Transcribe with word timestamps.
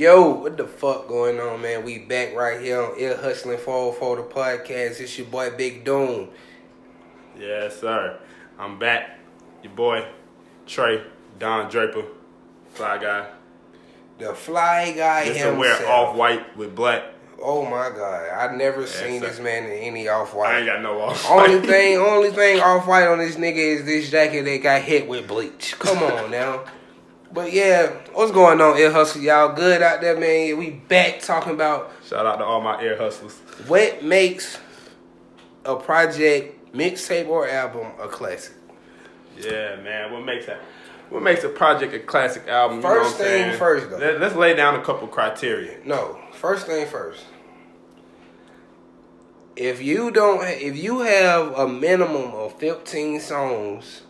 Yo, 0.00 0.30
what 0.30 0.56
the 0.56 0.66
fuck 0.66 1.06
going 1.08 1.38
on, 1.38 1.60
man? 1.60 1.84
We 1.84 1.98
back 1.98 2.34
right 2.34 2.58
here 2.58 2.80
on 2.80 2.98
Ear 2.98 3.18
Hustling 3.18 3.58
404 3.58 4.16
the 4.16 4.22
podcast. 4.22 4.98
It's 4.98 5.18
your 5.18 5.26
boy 5.26 5.50
Big 5.50 5.84
Doom. 5.84 6.30
Yes, 7.38 7.82
sir. 7.82 8.18
I'm 8.58 8.78
back. 8.78 9.18
Your 9.62 9.74
boy, 9.74 10.06
Trey, 10.66 11.02
Don 11.38 11.70
Draper, 11.70 12.04
fly 12.72 12.96
guy. 12.96 13.26
The 14.16 14.32
fly 14.32 14.94
guy 14.96 15.26
Just 15.26 15.40
himself. 15.40 15.58
wear 15.58 15.86
off 15.90 16.16
white 16.16 16.56
with 16.56 16.74
black. 16.74 17.02
Oh 17.38 17.66
my 17.66 17.90
god, 17.94 18.30
I've 18.30 18.56
never 18.56 18.86
seen 18.86 19.20
this 19.20 19.38
man 19.38 19.64
in 19.64 19.72
any 19.72 20.08
off 20.08 20.32
white. 20.34 20.54
I 20.54 20.58
ain't 20.60 20.66
got 20.66 20.80
no 20.80 20.98
off 20.98 21.28
white. 21.28 21.50
Only 21.50 21.60
thing, 21.68 21.98
only 21.98 22.30
thing 22.30 22.58
off 22.62 22.86
white 22.86 23.06
on 23.06 23.18
this 23.18 23.36
nigga 23.36 23.56
is 23.56 23.84
this 23.84 24.10
jacket 24.10 24.44
that 24.46 24.62
got 24.62 24.80
hit 24.80 25.06
with 25.06 25.28
bleach. 25.28 25.78
Come 25.78 26.02
on 26.02 26.30
now. 26.30 26.64
But 27.32 27.52
yeah, 27.52 27.90
what's 28.12 28.32
going 28.32 28.60
on, 28.60 28.76
Air 28.76 28.90
Hustle? 28.90 29.20
Y'all 29.20 29.54
good 29.54 29.82
out 29.82 30.00
there, 30.00 30.18
man? 30.18 30.58
We 30.58 30.70
back 30.70 31.20
talking 31.20 31.52
about 31.54 31.92
Shout 32.04 32.26
out 32.26 32.36
to 32.38 32.44
all 32.44 32.60
my 32.60 32.82
air 32.82 32.96
hustlers. 32.96 33.34
what 33.68 34.02
makes 34.02 34.58
a 35.64 35.76
project, 35.76 36.72
mixtape, 36.74 37.28
or 37.28 37.48
album 37.48 37.86
a 38.00 38.08
classic. 38.08 38.54
Yeah, 39.38 39.76
man. 39.76 40.12
What 40.12 40.24
makes 40.24 40.46
that? 40.46 40.60
What 41.08 41.22
makes 41.22 41.44
a 41.44 41.48
project 41.48 41.94
a 41.94 42.00
classic 42.00 42.48
album? 42.48 42.78
you 42.78 42.82
know 42.82 42.88
First 43.02 43.16
thing 43.16 43.26
saying? 43.26 43.58
first, 43.58 43.90
though. 43.90 43.98
Let, 43.98 44.20
let's 44.20 44.34
lay 44.34 44.54
down 44.54 44.74
a 44.78 44.82
couple 44.82 45.06
criteria. 45.08 45.78
No, 45.84 46.18
first 46.32 46.66
thing 46.66 46.86
first. 46.86 47.24
If 49.56 49.82
you 49.82 50.10
don't, 50.10 50.42
if 50.44 50.76
you 50.76 51.00
have 51.00 51.52
a 51.58 51.68
minimum 51.68 52.32
of 52.32 52.58
fifteen 52.58 53.20
songs, 53.20 54.02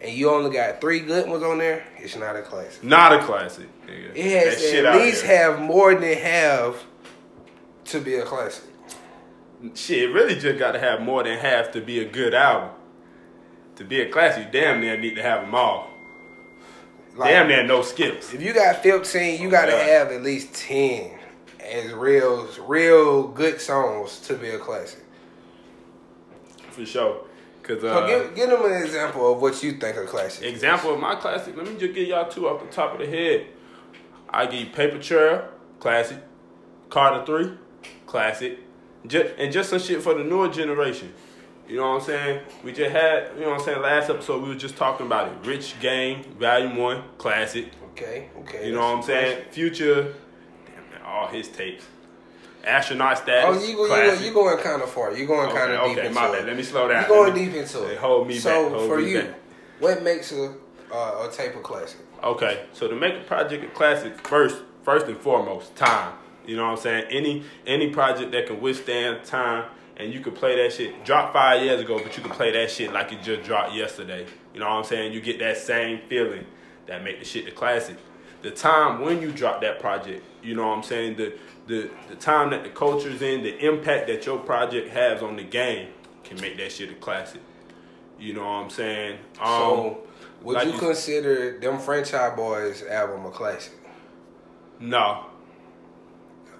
and 0.00 0.12
you 0.12 0.30
only 0.30 0.50
got 0.50 0.80
three 0.80 1.00
good 1.00 1.28
ones 1.28 1.42
on 1.42 1.58
there, 1.58 1.84
it's 1.98 2.16
not 2.16 2.36
a 2.36 2.42
classic. 2.42 2.84
Not 2.84 3.12
a 3.12 3.24
classic. 3.24 3.66
Nigga. 3.86 4.12
It 4.14 4.46
has 4.46 4.62
That 4.62 4.70
to 4.70 4.88
at 4.88 4.96
least 4.96 5.24
have 5.24 5.60
more 5.60 5.94
than 5.94 6.16
half 6.16 6.84
to 7.86 8.00
be 8.00 8.14
a 8.14 8.22
classic. 8.22 8.64
Shit, 9.74 10.10
it 10.10 10.12
really 10.12 10.36
just 10.36 10.58
got 10.58 10.72
to 10.72 10.78
have 10.78 11.00
more 11.00 11.24
than 11.24 11.38
half 11.38 11.72
to 11.72 11.80
be 11.80 11.98
a 11.98 12.04
good 12.04 12.32
album. 12.32 12.70
To 13.76 13.84
be 13.84 14.00
a 14.00 14.08
classic, 14.08 14.46
you 14.46 14.52
damn 14.52 14.80
near 14.80 14.96
need 14.96 15.16
to 15.16 15.22
have 15.22 15.42
them 15.42 15.54
all. 15.54 15.88
Like, 17.16 17.30
damn 17.30 17.48
near 17.48 17.64
no 17.64 17.82
skips. 17.82 18.32
If 18.32 18.40
you 18.40 18.54
got 18.54 18.82
fifteen, 18.82 19.40
you 19.40 19.48
oh, 19.48 19.50
got 19.50 19.66
to 19.66 19.76
have 19.76 20.12
at 20.12 20.22
least 20.22 20.54
ten 20.54 21.10
as 21.60 21.92
real, 21.92 22.48
real 22.66 23.26
good 23.28 23.60
songs 23.60 24.20
to 24.20 24.34
be 24.34 24.50
a 24.50 24.58
classic. 24.58 25.04
For 26.70 26.86
sure. 26.86 27.27
Cause 27.68 27.80
So 27.82 27.88
uh, 27.88 28.06
give, 28.06 28.34
give 28.34 28.50
them 28.50 28.64
an 28.64 28.82
example 28.82 29.32
of 29.32 29.40
what 29.42 29.62
you 29.62 29.72
think 29.72 29.96
a 29.96 30.04
classic. 30.06 30.44
example 30.46 30.94
of 30.94 31.00
my 31.00 31.14
classic. 31.14 31.56
Let 31.56 31.66
me 31.66 31.76
just 31.78 31.94
give 31.94 32.08
y'all 32.08 32.28
two 32.28 32.48
off 32.48 32.60
the 32.62 32.66
top 32.72 32.94
of 32.94 33.00
the 33.00 33.06
head. 33.06 33.46
I 34.30 34.46
give 34.46 34.60
you 34.60 34.66
Paper 34.66 34.98
Trail, 34.98 35.48
classic. 35.80 36.18
Carter 36.90 37.24
Three, 37.26 37.52
classic. 38.06 38.58
Just, 39.06 39.34
and 39.38 39.52
just 39.52 39.70
some 39.70 39.78
shit 39.78 40.02
for 40.02 40.14
the 40.14 40.24
newer 40.24 40.48
generation. 40.48 41.12
You 41.68 41.76
know 41.76 41.90
what 41.90 42.00
I'm 42.00 42.06
saying? 42.06 42.40
We 42.64 42.72
just 42.72 42.90
had, 42.90 43.30
you 43.34 43.42
know 43.42 43.50
what 43.50 43.58
I'm 43.60 43.64
saying, 43.64 43.82
last 43.82 44.08
episode 44.08 44.42
we 44.42 44.48
were 44.48 44.54
just 44.54 44.76
talking 44.76 45.04
about 45.06 45.28
it. 45.30 45.46
Rich 45.46 45.78
Gang, 45.80 46.24
Volume 46.38 46.76
1, 46.76 47.02
classic. 47.18 47.68
Okay, 47.92 48.30
okay. 48.38 48.66
You 48.66 48.72
know 48.74 48.80
what 48.80 48.96
I'm 48.96 49.02
saying? 49.02 49.44
Future, 49.50 50.14
damn 50.64 50.90
man, 50.90 51.02
all 51.04 51.26
his 51.28 51.48
tapes. 51.48 51.84
Astronaut 52.68 53.18
status, 53.18 53.62
Oh, 53.62 53.66
you, 53.66 53.76
go, 53.76 53.84
you, 53.84 54.10
go, 54.16 54.20
you 54.24 54.32
going 54.32 54.58
kind 54.58 54.82
of 54.82 54.90
far. 54.90 55.16
You're 55.16 55.26
going 55.26 55.50
kind 55.54 55.72
of 55.72 55.80
okay, 55.80 55.88
deep 55.88 55.98
okay, 55.98 56.06
into 56.08 56.18
it. 56.20 56.32
bad. 56.32 56.46
Let 56.46 56.56
me 56.56 56.62
slow 56.62 56.88
down. 56.88 57.02
You 57.02 57.08
going 57.08 57.34
me- 57.34 57.44
deep 57.46 57.54
into 57.54 57.84
it. 57.86 57.98
hold 57.98 58.28
me 58.28 58.38
so 58.38 58.64
back, 58.70 58.72
hold 58.78 58.88
for 58.88 59.00
you, 59.00 59.22
back. 59.22 59.34
what 59.80 60.02
makes 60.02 60.32
a 60.32 60.54
uh, 60.92 61.28
a 61.28 61.32
tape 61.32 61.54
a 61.56 61.60
classic? 61.60 62.00
Okay, 62.22 62.64
so 62.72 62.88
to 62.88 62.94
make 62.96 63.14
a 63.14 63.24
project 63.24 63.64
a 63.64 63.68
classic, 63.68 64.26
first, 64.26 64.56
first 64.82 65.06
and 65.06 65.16
foremost, 65.18 65.74
time. 65.76 66.12
You 66.46 66.56
know 66.56 66.64
what 66.64 66.70
I'm 66.72 66.76
saying? 66.78 67.04
Any 67.10 67.42
any 67.66 67.90
project 67.90 68.32
that 68.32 68.46
can 68.46 68.60
withstand 68.60 69.24
time, 69.24 69.64
and 69.98 70.12
you 70.12 70.20
can 70.20 70.32
play 70.32 70.56
that 70.62 70.72
shit. 70.72 71.04
Dropped 71.04 71.32
five 71.34 71.62
years 71.62 71.80
ago, 71.80 71.98
but 72.02 72.16
you 72.16 72.22
can 72.22 72.32
play 72.32 72.50
that 72.52 72.70
shit 72.70 72.92
like 72.92 73.12
it 73.12 73.22
just 73.22 73.42
dropped 73.46 73.74
yesterday. 73.74 74.26
You 74.54 74.60
know 74.60 74.66
what 74.66 74.76
I'm 74.76 74.84
saying? 74.84 75.12
You 75.12 75.20
get 75.20 75.38
that 75.40 75.58
same 75.58 76.00
feeling 76.08 76.44
that 76.86 77.04
make 77.04 77.18
the 77.18 77.24
shit 77.26 77.44
the 77.44 77.50
classic. 77.50 77.96
The 78.42 78.50
time 78.50 79.00
when 79.00 79.20
you 79.20 79.32
drop 79.32 79.60
that 79.62 79.80
project, 79.80 80.24
you 80.42 80.54
know 80.54 80.68
what 80.68 80.76
I'm 80.76 80.82
saying? 80.82 81.16
The 81.16 81.34
the 81.66 81.90
the 82.08 82.14
time 82.16 82.50
that 82.50 82.62
the 82.64 82.70
culture's 82.70 83.20
in, 83.22 83.42
the 83.42 83.56
impact 83.66 84.06
that 84.08 84.24
your 84.26 84.38
project 84.38 84.90
has 84.90 85.22
on 85.22 85.36
the 85.36 85.42
game 85.42 85.88
can 86.24 86.40
make 86.40 86.56
that 86.58 86.72
shit 86.72 86.90
a 86.90 86.94
classic. 86.94 87.40
You 88.18 88.34
know 88.34 88.40
what 88.44 88.64
I'm 88.64 88.70
saying? 88.70 89.18
Um, 89.40 89.46
so, 89.46 89.98
would 90.42 90.54
like 90.54 90.66
you 90.66 90.72
you- 90.74 90.78
consider 90.78 91.58
them 91.58 91.78
Franchize 91.78 92.36
Boyz 92.36 92.88
album 92.90 93.26
a 93.26 93.30
classic? 93.30 93.72
no. 94.80 95.24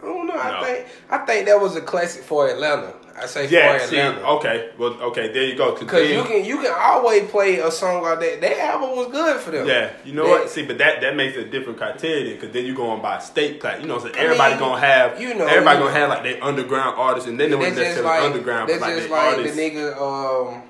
I 0.03 0.06
don't 0.06 0.26
know. 0.26 0.34
I 0.38 0.64
think 0.64 0.86
I 1.10 1.19
think 1.19 1.47
that 1.47 1.60
was 1.60 1.76
a 1.76 1.81
classic 1.81 2.22
for 2.22 2.48
Atlanta. 2.48 2.94
I 3.20 3.26
say 3.26 3.48
Yeah, 3.48 3.78
for 3.78 3.86
see, 3.88 3.98
Atlanta. 3.98 4.25
okay, 4.36 4.70
well, 4.78 4.92
okay, 5.10 5.32
there 5.32 5.42
you 5.42 5.56
go. 5.56 5.75
Because 5.76 6.09
you 6.09 6.22
can 6.22 6.44
you 6.44 6.59
can 6.62 6.72
always 6.76 7.28
play 7.28 7.59
a 7.59 7.69
song 7.70 8.03
like 8.03 8.20
that. 8.20 8.41
That 8.41 8.58
album 8.58 8.91
was 8.97 9.08
good 9.08 9.41
for 9.41 9.50
them. 9.50 9.66
yeah, 9.66 9.91
you 10.04 10.12
know 10.12 10.22
That- 10.22 10.31
what? 10.42 10.50
See, 10.50 10.64
but 10.64 10.78
that 10.78 11.00
that 11.00 11.16
makes 11.16 11.37
it 11.37 11.47
a 11.48 11.50
different 11.50 11.78
criteria 11.78 12.34
because 12.37 12.53
then 12.53 12.64
you're 12.64 12.76
going 12.76 13.03
by 13.03 13.19
state 13.19 13.58
class. 13.60 13.81
You 13.81 13.88
know, 13.88 13.98
so 13.98 14.06
I 14.08 14.19
everybody 14.19 14.53
mean, 14.54 14.60
gonna 14.60 14.81
have, 14.81 15.20
you 15.20 15.34
know, 15.34 15.47
everybody 15.47 15.78
you 15.78 15.84
gonna 15.87 15.94
know. 15.94 16.00
have 16.00 16.08
like 16.10 16.22
their 16.22 16.44
underground 16.44 16.94
artists, 16.97 17.28
and 17.28 17.41
then 17.41 17.50
they 17.50 17.56
wasn't 17.56 17.76
necessarily 17.78 18.08
like 18.08 18.22
underground, 18.22 18.69
that's 18.70 18.81
but 18.81 18.94
like 18.97 19.10
like 19.10 19.20
artists. 19.37 19.56
the 19.56 19.62
nigga. 19.70 19.97
Um, 20.00 20.62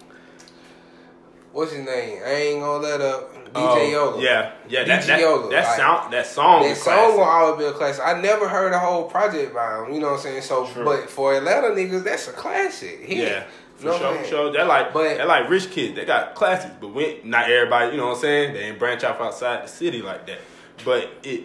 what's 1.58 1.72
his 1.72 1.84
name? 1.84 2.20
I 2.24 2.30
ain't 2.30 2.60
gonna 2.60 2.78
let 2.82 3.00
up. 3.00 3.34
DJ 3.34 3.52
Oh, 3.54 3.90
Yola. 3.90 4.22
Yeah, 4.22 4.52
yeah, 4.68 4.84
that 4.84 5.02
DJ 5.02 5.06
that, 5.06 5.20
Yola, 5.20 5.50
that 5.50 5.64
like- 5.64 5.76
sound, 5.76 6.12
that 6.12 6.26
song, 6.26 6.62
That 6.62 6.76
song 6.76 7.16
will 7.16 7.24
always 7.24 7.58
be 7.58 7.64
a 7.64 7.72
classic. 7.72 8.02
I 8.06 8.20
never 8.20 8.46
heard 8.48 8.72
a 8.72 8.78
whole 8.78 9.04
project 9.04 9.54
by 9.54 9.78
him. 9.84 9.94
You 9.94 10.00
know 10.00 10.08
what 10.08 10.12
I'm 10.14 10.20
saying? 10.20 10.42
So, 10.42 10.66
True. 10.66 10.84
but 10.84 11.10
for 11.10 11.34
Atlanta 11.34 11.68
niggas, 11.68 12.04
that's 12.04 12.28
a 12.28 12.32
classic. 12.32 13.00
Yeah, 13.08 13.44
for 13.76 13.92
sure, 13.98 14.14
for 14.18 14.24
sure. 14.24 14.52
They're 14.52 14.64
like, 14.66 14.92
But- 14.92 15.16
they're 15.16 15.26
like 15.26 15.48
rich 15.48 15.70
kids. 15.70 15.96
They 15.96 16.04
got 16.04 16.34
classics, 16.36 16.74
but 16.80 16.88
we 16.94 17.20
not 17.24 17.50
everybody. 17.50 17.92
You 17.92 17.96
know 17.96 18.08
what 18.08 18.16
I'm 18.16 18.20
saying? 18.20 18.54
They 18.54 18.60
ain't 18.64 18.78
branch 18.78 19.02
off 19.02 19.20
outside 19.20 19.64
the 19.64 19.68
city 19.68 20.02
like 20.02 20.26
that. 20.26 20.38
But 20.84 21.10
it 21.24 21.44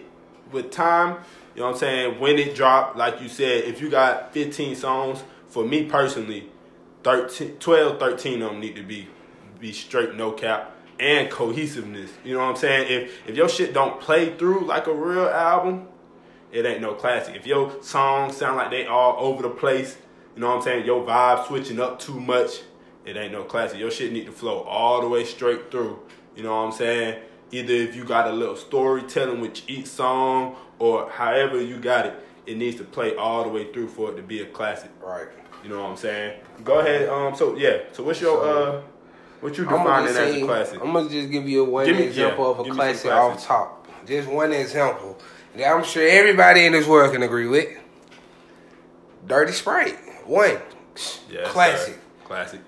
with 0.52 0.70
time, 0.70 1.16
you 1.54 1.62
know 1.62 1.68
what 1.68 1.72
I'm 1.74 1.78
saying? 1.80 2.20
When 2.20 2.38
it 2.38 2.54
dropped, 2.54 2.96
like 2.96 3.20
you 3.20 3.28
said, 3.28 3.64
if 3.64 3.80
you 3.80 3.88
got 3.90 4.32
15 4.32 4.76
songs, 4.76 5.24
for 5.48 5.64
me 5.64 5.84
personally, 5.86 6.50
13, 7.02 7.56
12, 7.58 7.98
13 7.98 8.42
of 8.42 8.50
them 8.50 8.60
need 8.60 8.76
to 8.76 8.82
be 8.82 9.08
be 9.64 9.72
straight 9.72 10.14
no 10.14 10.30
cap 10.30 10.76
and 11.00 11.30
cohesiveness. 11.30 12.10
You 12.22 12.34
know 12.34 12.40
what 12.40 12.50
I'm 12.50 12.56
saying? 12.56 12.86
If 12.92 13.28
if 13.28 13.34
your 13.34 13.48
shit 13.48 13.72
don't 13.72 13.98
play 13.98 14.36
through 14.36 14.66
like 14.66 14.86
a 14.86 14.92
real 14.92 15.26
album, 15.26 15.88
it 16.52 16.66
ain't 16.66 16.82
no 16.82 16.92
classic. 16.92 17.34
If 17.34 17.46
your 17.46 17.82
songs 17.82 18.36
sound 18.36 18.58
like 18.58 18.70
they 18.70 18.84
all 18.84 19.16
over 19.18 19.42
the 19.42 19.48
place, 19.48 19.96
you 20.34 20.42
know 20.42 20.48
what 20.48 20.56
I'm 20.56 20.62
saying? 20.62 20.84
Your 20.84 21.02
vibe 21.02 21.46
switching 21.46 21.80
up 21.80 21.98
too 21.98 22.20
much, 22.20 22.60
it 23.06 23.16
ain't 23.16 23.32
no 23.32 23.42
classic. 23.44 23.78
Your 23.78 23.90
shit 23.90 24.12
need 24.12 24.26
to 24.26 24.32
flow 24.32 24.60
all 24.64 25.00
the 25.00 25.08
way 25.08 25.24
straight 25.24 25.70
through. 25.70 25.98
You 26.36 26.42
know 26.42 26.54
what 26.54 26.66
I'm 26.66 26.72
saying? 26.72 27.22
Either 27.50 27.72
if 27.72 27.96
you 27.96 28.04
got 28.04 28.28
a 28.28 28.32
little 28.32 28.56
storytelling 28.56 29.40
with 29.40 29.62
each 29.66 29.86
song 29.86 30.56
or 30.78 31.08
however 31.08 31.58
you 31.58 31.78
got 31.78 32.04
it, 32.04 32.14
it 32.44 32.58
needs 32.58 32.76
to 32.76 32.84
play 32.84 33.16
all 33.16 33.44
the 33.44 33.48
way 33.48 33.72
through 33.72 33.88
for 33.88 34.10
it 34.10 34.16
to 34.16 34.22
be 34.22 34.42
a 34.42 34.46
classic. 34.46 34.90
Right. 35.00 35.28
You 35.62 35.70
know 35.70 35.82
what 35.82 35.90
I'm 35.92 35.96
saying? 35.96 36.40
Go 36.62 36.80
ahead. 36.80 37.08
Um. 37.08 37.34
So 37.34 37.56
yeah. 37.56 37.84
So 37.92 38.02
what's 38.02 38.20
your 38.20 38.36
uh? 38.44 38.82
What 39.44 39.58
you 39.58 39.64
I'm 39.64 39.84
gonna, 39.84 40.06
defining 40.08 40.08
as 40.08 40.14
say, 40.16 40.40
a 40.40 40.44
classic? 40.46 40.80
I'm 40.82 40.92
gonna 40.94 41.10
just 41.10 41.30
give 41.30 41.46
you 41.46 41.66
one 41.66 41.84
Give 41.84 41.98
me- 41.98 42.04
example 42.04 42.44
yeah, 42.46 42.50
of 42.52 42.60
a 42.60 42.64
give 42.64 42.72
me 42.72 42.78
some 42.78 42.86
classic 42.86 43.10
off 43.12 43.44
top. 43.44 44.06
Just 44.06 44.26
one 44.26 44.52
example 44.54 45.18
that 45.54 45.70
I'm 45.70 45.84
sure 45.84 46.08
everybody 46.08 46.64
in 46.64 46.72
this 46.72 46.86
world 46.86 47.12
can 47.12 47.22
agree 47.22 47.46
with. 47.46 47.68
Dirty 49.26 49.52
Sprite. 49.52 49.98
One. 50.24 50.56
Yes, 51.30 51.46
classic. 51.48 51.98
Classic. 52.24 52.60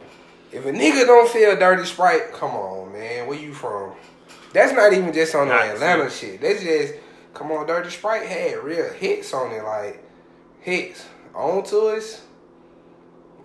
If 0.53 0.66
a 0.66 0.70
nigga 0.70 1.06
don't 1.06 1.31
feel 1.31 1.56
Dirty 1.56 1.87
Sprite, 1.87 2.34
come 2.34 2.50
on, 2.50 2.93
man. 2.93 3.26
Where 3.26 3.38
you 3.38 3.54
from? 3.54 3.94
That's 4.53 4.75
not 4.75 4.93
even 4.93 5.14
just 5.14 5.34
on 5.34 5.48
the 5.48 5.54
Not 5.54 5.69
Atlanta 5.69 6.10
shit. 6.10 6.43
That's 6.43 6.62
just, 6.62 6.93
come 7.32 7.53
on, 7.53 7.66
Dirty 7.66 7.88
Sprite 7.88 8.26
had 8.26 8.58
real 8.62 8.93
hits 8.93 9.32
on 9.32 9.50
it. 9.52 9.64
Like, 9.64 10.05
hits. 10.61 11.06
On 11.34 11.64
to 11.64 11.78
us. 11.96 12.20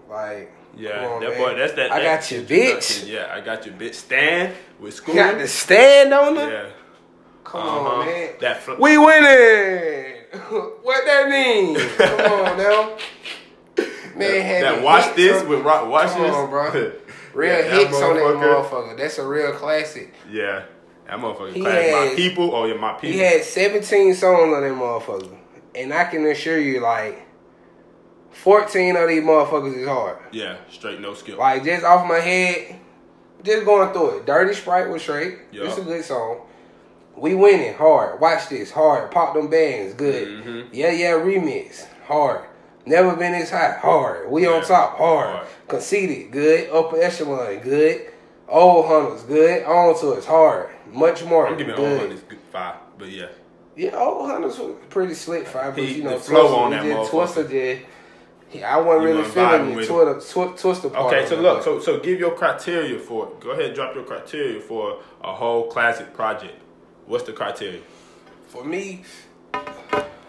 Like, 0.10 0.52
Yeah, 0.78 1.06
on, 1.08 1.22
that 1.22 1.30
man. 1.32 1.38
boy. 1.38 1.56
That's 1.56 1.74
that. 1.74 1.92
I 1.92 2.00
that 2.02 2.20
got 2.22 2.32
your 2.32 2.42
bitch. 2.44 3.08
Yeah, 3.08 3.32
I 3.34 3.42
got 3.42 3.66
your 3.66 3.76
bitch. 3.76 3.96
Stand 3.96 4.54
with 4.80 4.94
school. 4.94 5.16
Got 5.16 5.38
the 5.38 5.48
stand 5.48 6.14
on 6.14 6.36
her? 6.38 6.50
Yeah. 6.52 6.70
Come 7.44 7.62
Uh-huh. 7.62 7.80
on, 8.02 8.06
man. 8.06 8.30
That 8.40 8.62
fl- 8.64 8.74
We 8.80 8.98
winning. 8.98 10.16
what 10.84 11.06
that 11.06 11.28
mean? 11.30 11.76
Come 11.98 12.20
on 12.20 12.58
now. 12.58 12.98
Man, 14.16 14.42
had 14.46 14.64
that 14.64 14.84
watch 14.84 15.16
this 15.16 15.44
with 15.44 15.62
rock. 15.62 15.90
Watch 15.90 16.10
Come 16.12 16.22
this. 16.24 16.36
on, 16.36 16.50
bro. 16.50 16.72
Real 17.34 17.50
Yeah, 17.54 17.62
that 17.62 17.72
hits 17.72 17.96
on 18.02 18.16
that 18.16 18.24
motherfucker. 18.24 18.70
motherfucker. 18.70 18.98
That's 18.98 19.18
a 19.20 19.26
real 19.28 19.54
classic. 19.54 20.14
Yeah, 20.30 20.64
that 21.08 21.18
motherfucker. 21.20 21.54
He 21.54 21.62
classic. 21.62 22.10
my 22.10 22.16
people. 22.16 22.54
Oh 22.56 22.66
yeah, 22.66 22.74
my 22.76 22.94
people. 22.94 23.10
He 23.10 23.20
had 23.20 23.44
17 23.44 24.14
songs 24.16 24.54
on 24.54 24.62
that 24.62 24.72
motherfucker. 24.74 25.38
And 25.76 25.94
I 25.94 26.04
can 26.06 26.26
assure 26.26 26.60
you, 26.60 26.82
like, 26.82 27.26
14 28.32 28.96
of 28.96 29.10
these 29.10 29.24
motherfuckers 29.24 29.76
is 29.78 29.88
hard. 29.88 30.18
yeah, 30.32 30.58
straight 30.70 31.00
no 31.00 31.14
skill. 31.14 31.38
Like, 31.38 31.64
just 31.64 31.84
off 31.84 32.08
my 32.08 32.20
head, 32.20 32.80
just 33.44 33.66
going 33.66 33.92
through 33.94 34.20
it. 34.20 34.26
Dirty 34.26 34.54
Sprite 34.54 34.90
was 34.90 35.02
straight. 35.02 35.40
Yeah. 35.52 35.66
It's 35.66 35.78
a 35.78 35.82
good 35.82 36.04
song. 36.04 36.42
We 37.16 37.36
winning 37.36 37.74
hard. 37.76 38.20
Watch 38.22 38.50
this 38.50 38.72
hard. 38.72 39.12
Pop 39.12 39.34
them 39.36 39.50
bands 39.50 39.94
good. 39.96 40.28
Mhm. 40.44 40.68
Yeah 40.72 40.92
yeah 40.92 41.12
remix 41.12 41.86
hard. 42.06 42.42
Never 42.86 43.16
been 43.16 43.34
this 43.34 43.52
high 43.52 43.78
hard. 43.80 44.32
We 44.32 44.48
on 44.48 44.64
top 44.64 44.98
hard. 44.98 45.28
Hard. 45.36 45.48
Conceited 45.68 46.32
good. 46.32 46.70
Upper 46.72 47.02
echelon 47.02 47.58
good. 47.60 48.08
Old 48.48 48.86
hunters 48.88 49.24
good. 49.24 49.64
On 49.66 50.00
to 50.00 50.14
us 50.14 50.26
hard. 50.26 50.70
Much 50.92 51.24
more 51.26 51.48
I'm 51.48 51.58
giving 51.58 51.76
good. 51.76 52.12
this 52.12 52.22
good 52.22 52.40
five, 52.52 52.76
but 52.98 53.10
yeah. 53.10 53.28
Yeah, 53.76 53.96
old 53.98 54.30
hunters 54.30 54.58
was 54.58 54.76
pretty 54.90 55.14
slick 55.14 55.48
five, 55.48 55.76
but 55.76 55.84
you 55.84 56.04
know 56.04 56.12
the 56.12 56.20
flow 56.20 56.42
Twister, 56.42 56.58
on 56.58 56.72
that 56.72 56.84
just, 56.84 57.12
motherfucker. 57.12 57.34
Twister 57.34 57.48
just. 57.48 57.86
He- 58.52 58.64
I 58.64 58.78
wasn't 58.78 59.04
You 59.04 59.08
really 59.18 59.24
feeling 59.30 59.76
with 59.76 59.88
Twitter, 59.88 60.20
twi- 60.20 60.54
Twister 60.58 60.90
part. 60.90 61.14
Okay, 61.14 61.26
so 61.28 61.36
look, 61.38 61.64
so 61.64 61.80
so 61.80 62.00
give 62.00 62.20
your 62.20 62.32
criteria 62.36 63.00
for 63.00 63.28
it. 63.28 63.40
Go 63.40 63.52
ahead, 63.52 63.66
and 63.66 63.76
drop 63.76 63.96
your 63.96 64.04
criteria 64.04 64.60
for 64.62 65.00
a 65.24 65.34
whole 65.34 65.68
classic 65.68 66.14
project. 66.14 66.54
What's 67.06 67.24
the 67.24 67.34
criteria? 67.34 67.82
for 68.48 68.66
me, 68.66 69.02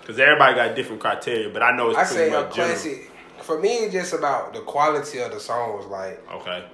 Because 0.01 0.19
everybody 0.19 0.55
got 0.55 0.77
different 0.77 1.01
criteria, 1.01 1.49
but 1.51 1.63
I 1.63 1.77
know 1.77 1.91
it's 1.91 1.99
I 1.99 2.05
pretty 2.05 2.15
say 2.15 2.29
a 2.29 2.41
much 2.43 2.55
general. 2.55 2.75
classic. 2.75 3.11
For 3.41 3.59
me, 3.61 3.69
it's 3.79 3.93
just 3.93 4.13
about 4.13 4.53
the 4.55 4.61
quality 4.61 5.19
of 5.19 5.33
the 5.33 5.41
songs. 5.41 5.87
Like 5.87 6.23
Okay. 6.33 6.65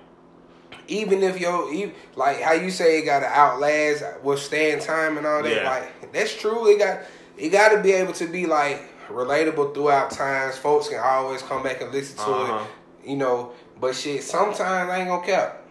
even 0.88 1.22
if 1.22 1.40
yo, 1.40 1.70
even, 1.70 1.94
like 2.16 2.40
how 2.42 2.52
you 2.52 2.70
say 2.70 2.98
it 2.98 3.02
got 3.06 3.20
to 3.20 3.26
outlast, 3.26 4.04
withstand 4.22 4.82
time 4.82 5.16
and 5.18 5.26
all 5.26 5.42
that. 5.42 5.54
Yeah. 5.54 5.70
Like 5.70 6.12
that's 6.12 6.34
true. 6.34 6.68
It 6.68 6.78
got 6.78 6.98
it 7.38 7.48
got 7.50 7.70
to 7.70 7.78
be 7.82 7.92
able 7.92 8.12
to 8.14 8.26
be 8.26 8.44
like 8.46 8.82
relatable 9.08 9.74
throughout 9.74 10.10
times. 10.10 10.56
Folks 10.56 10.88
can 10.88 11.00
always 11.00 11.42
come 11.42 11.62
back 11.62 11.80
and 11.80 11.92
listen 11.92 12.16
to 12.16 12.22
Uh-huh. 12.22 12.64
it. 13.02 13.08
You 13.10 13.16
know, 13.16 13.52
but 13.80 13.94
shit, 13.94 14.22
sometimes 14.22 14.90
I 14.90 14.98
ain't 15.00 15.08
gonna 15.08 15.24
cap. 15.26 15.62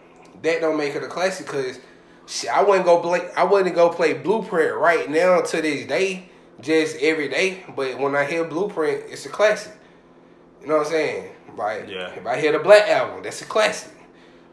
That 0.42 0.60
don't 0.60 0.76
make 0.76 0.94
it 0.94 1.02
a 1.02 1.06
classic 1.08 1.46
because 1.46 1.78
shit, 2.26 2.50
I 2.50 2.62
wouldn't 2.62 2.84
go 2.84 2.98
play. 3.00 3.28
I 3.36 3.44
wouldn't 3.44 3.74
go 3.74 3.90
play 3.90 4.14
Blueprint 4.14 4.74
right 4.76 5.08
now 5.10 5.40
to 5.40 5.62
this 5.62 5.86
day, 5.86 6.28
just 6.60 6.96
every 7.00 7.28
day. 7.28 7.64
But 7.76 7.98
when 7.98 8.14
I 8.16 8.24
hear 8.24 8.44
Blueprint, 8.44 9.04
it's 9.08 9.26
a 9.26 9.28
classic. 9.28 9.72
You 10.60 10.68
know 10.68 10.78
what 10.78 10.86
I'm 10.86 10.92
saying? 10.92 11.30
Like, 11.56 11.88
Yeah. 11.88 12.10
if 12.10 12.26
I 12.26 12.40
hear 12.40 12.52
the 12.52 12.58
Black 12.60 12.88
album, 12.88 13.22
that's 13.22 13.42
a 13.42 13.44
classic. 13.44 13.92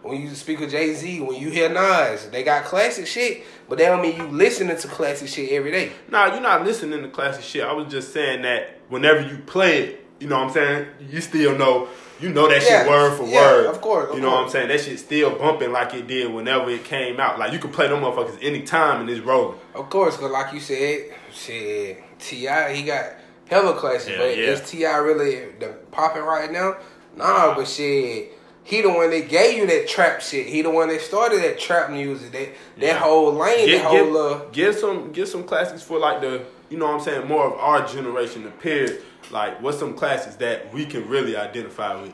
When 0.06 0.22
you 0.22 0.30
speak 0.36 0.62
of 0.62 0.70
Jay 0.70 0.94
Z, 0.94 1.20
when 1.22 1.42
you 1.42 1.50
hear 1.50 1.68
Nas, 1.68 2.30
they 2.30 2.44
got 2.44 2.66
classic 2.66 3.08
shit, 3.08 3.44
but 3.68 3.80
that 3.80 3.88
don't 3.90 4.04
mean 4.04 4.16
you 4.18 4.28
listening 4.28 4.78
to 4.78 4.88
classic 4.88 5.28
shit 5.28 5.50
every 5.52 5.72
day. 5.72 5.92
Nah, 6.12 6.28
you're 6.28 6.42
not 6.42 6.64
listening 6.64 7.02
to 7.02 7.10
classic 7.10 7.44
shit. 7.44 7.64
I 7.64 7.74
was 7.74 7.92
just 7.92 8.14
saying 8.14 8.44
that 8.44 8.82
whenever 8.90 9.22
you 9.22 9.40
play 9.48 9.80
it, 9.80 10.06
you 10.20 10.28
know 10.28 10.38
what 10.38 10.50
I'm 10.50 10.54
saying? 10.54 10.88
You 11.10 11.22
still 11.22 11.58
know, 11.58 11.88
you 12.20 12.30
know 12.30 12.48
that 12.48 12.62
Yeah. 12.62 12.84
shit 12.84 12.88
word 12.90 13.18
for 13.18 13.24
Yeah, 13.24 13.40
word. 13.40 13.66
of 13.66 13.82
course, 13.82 14.10
of 14.12 14.16
you 14.16 14.22
know 14.22 14.30
what 14.30 14.44
I'm 14.44 14.50
saying? 14.50 14.68
That 14.68 14.80
shit 14.82 15.00
still 15.00 15.32
bumping 15.32 15.72
like 15.72 15.94
it 15.96 16.06
did 16.06 16.32
whenever 16.32 16.70
it 16.70 16.84
came 16.84 17.20
out. 17.20 17.40
Like 17.40 17.52
you 17.52 17.58
can 17.58 17.72
play 17.72 17.88
them 17.88 18.02
motherfuckers 18.02 18.38
anytime 18.44 19.02
and 19.02 19.10
it's 19.10 19.22
rolling. 19.22 19.58
Of 19.74 19.90
course, 19.90 20.18
cause 20.18 20.30
like 20.32 20.54
you 20.54 20.60
said, 20.60 21.16
shit, 21.34 22.04
T.I. 22.20 22.74
he 22.74 22.84
got 22.84 23.06
hella 23.50 23.74
classic, 23.74 24.12
Yeah, 24.14 24.18
but 24.20 24.28
is 24.30 24.62
T.I. 24.70 24.98
really 24.98 25.48
the 25.60 25.70
popping 25.90 26.22
right 26.24 26.52
now? 26.52 26.78
Nah, 27.18 27.56
but 27.56 27.68
shit, 27.68 28.32
he 28.66 28.82
the 28.82 28.90
one 28.90 29.12
that 29.12 29.30
gave 29.30 29.58
you 29.58 29.68
that 29.68 29.88
trap 29.88 30.22
shit. 30.22 30.48
He 30.48 30.62
the 30.64 30.70
one 30.72 30.90
that 30.90 31.00
started 31.00 31.42
that 31.44 31.60
trap 31.60 31.92
music. 31.92 32.32
That 32.32 32.50
that 32.80 32.98
whole 33.02 33.32
lane, 33.32 33.68
Get, 33.68 33.84
that 33.84 33.92
get, 33.92 34.06
whole 34.06 34.18
uh, 34.18 34.46
get 34.52 34.76
some 34.76 35.12
get 35.14 35.28
some 35.28 35.44
classics 35.44 35.84
for 35.84 36.00
like 36.00 36.20
the 36.20 36.44
you 36.70 36.78
know 36.78 36.88
what 36.88 36.96
I'm 36.96 37.02
saying, 37.02 37.28
more 37.28 37.46
of 37.46 37.54
our 37.54 37.88
generation, 37.88 38.44
the 38.44 38.50
peers. 38.50 39.02
Like 39.32 39.62
what's 39.62 39.80
some 39.80 39.94
classics 39.94 40.36
that 40.38 40.74
we 40.74 40.86
can 40.86 41.08
really 41.08 41.38
identify 41.38 42.02
with? 42.02 42.14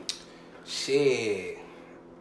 shit. 0.64 1.58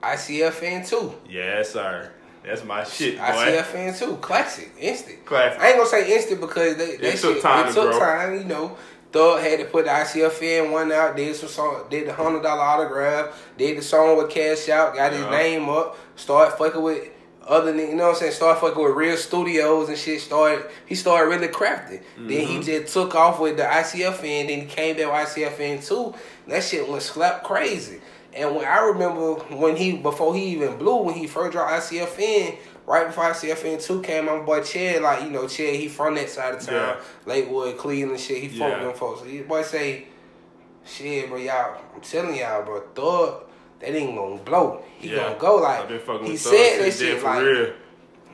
ICFN 0.02 0.88
two. 0.90 1.14
Yes, 1.30 1.72
sir. 1.72 2.12
That's 2.44 2.64
my 2.64 2.84
shit, 2.84 3.18
boy. 3.18 3.24
ICFN 3.24 4.00
two. 4.00 4.16
Classic, 4.18 4.72
instant. 4.80 5.26
Classic. 5.26 5.62
I 5.62 5.68
ain't 5.68 5.78
gonna 5.78 5.90
say 5.90 6.16
instant 6.16 6.42
because 6.42 6.76
they, 6.78 6.96
that 6.98 7.18
took 7.18 7.36
shit 7.36 7.42
time 7.44 7.66
it 7.66 7.68
to 7.70 7.74
took 7.76 7.92
grow. 7.92 8.00
time. 8.00 8.34
You 8.38 8.46
know, 8.46 8.78
Thug 9.12 9.42
had 9.42 9.60
to 9.60 9.66
put 9.66 9.86
the 9.86 9.92
ICFN 9.92 10.72
one 10.72 10.92
out. 10.92 11.16
Did 11.16 11.36
some 11.36 11.50
song. 11.50 11.86
Did 11.90 12.08
the 12.08 12.14
hundred 12.14 12.44
dollar 12.44 12.62
autograph. 12.62 13.42
Did 13.58 13.78
the 13.78 13.82
song 13.82 14.18
with 14.18 14.30
Cash 14.30 14.70
Out. 14.70 14.96
Got 14.96 15.12
his 15.14 15.22
Yeah. 15.22 15.30
name 15.32 15.70
up. 15.70 15.98
Started 16.16 16.56
fucking 16.58 16.82
with 16.82 17.10
other 17.48 17.74
niggas. 17.74 17.90
You 17.90 17.96
know 17.96 18.04
what 18.06 18.14
I'm 18.16 18.20
saying? 18.20 18.32
Started 18.34 18.60
fucking 18.62 18.82
with 18.84 18.94
real 18.94 19.18
studios 19.18 19.90
and 19.90 19.98
shit. 19.98 20.22
Started. 20.22 20.66
He 20.86 20.96
started 20.96 21.30
really 21.30 21.48
crafting. 21.50 22.02
Then 22.18 22.28
Mm-hmm. 22.28 22.62
he 22.62 22.80
just 22.80 22.94
took 22.94 23.14
off 23.16 23.40
with 23.40 23.58
the 23.58 23.64
ICFN. 23.64 24.48
Then 24.48 24.62
he 24.62 24.66
came 24.66 24.96
back 24.96 25.08
with 25.08 25.36
ICFN 25.36 25.86
two. 25.86 26.14
That 26.48 26.64
shit 26.64 26.88
went 26.88 27.02
slap 27.04 27.44
crazy. 27.44 28.00
And 28.34 28.56
when 28.56 28.64
I 28.64 28.80
remember 28.80 29.34
when 29.54 29.76
he 29.76 29.92
before 29.98 30.34
he 30.34 30.46
even 30.54 30.78
blew 30.78 30.96
when 31.04 31.16
he 31.16 31.28
first 31.28 31.52
dropped 31.52 31.70
ICFN, 31.74 32.56
right 32.92 33.08
before 33.08 33.24
ICFN 33.26 33.84
two 33.84 34.02
came, 34.02 34.26
my 34.26 34.40
boy 34.40 34.62
Chad, 34.62 35.02
like 35.02 35.24
you 35.24 35.30
know 35.30 35.48
Chad, 35.48 35.76
he 35.76 35.88
from 35.88 36.16
that 36.16 36.30
side 36.30 36.56
of 36.56 36.62
town, 36.62 36.76
Yeah. 36.76 36.96
Lakewood, 37.26 37.78
Cleveland, 37.78 38.20
shit. 38.20 38.42
He 38.44 38.48
from 38.50 38.70
Yeah. 38.72 38.80
them 38.80 38.94
folks. 38.94 39.22
So 39.22 39.26
his 39.26 39.46
boy 39.46 39.62
say, 39.64 40.08
shit, 40.86 41.30
bro, 41.30 41.38
y'all, 41.38 41.78
I'm 41.96 42.02
telling 42.02 42.36
y'all, 42.36 42.64
bro, 42.64 42.82
Thug, 42.94 43.44
that 43.80 43.96
ain't 43.96 44.16
gonna 44.16 44.38
blow. 44.38 44.84
He 44.98 45.10
Yeah. 45.10 45.16
gonna 45.16 45.36
go 45.40 45.56
like 45.56 45.90
he 46.24 46.38
said 46.38 46.80
that 46.82 46.94
shit 46.94 47.20
for 47.20 47.26
like 47.26 47.44
real. 47.44 47.74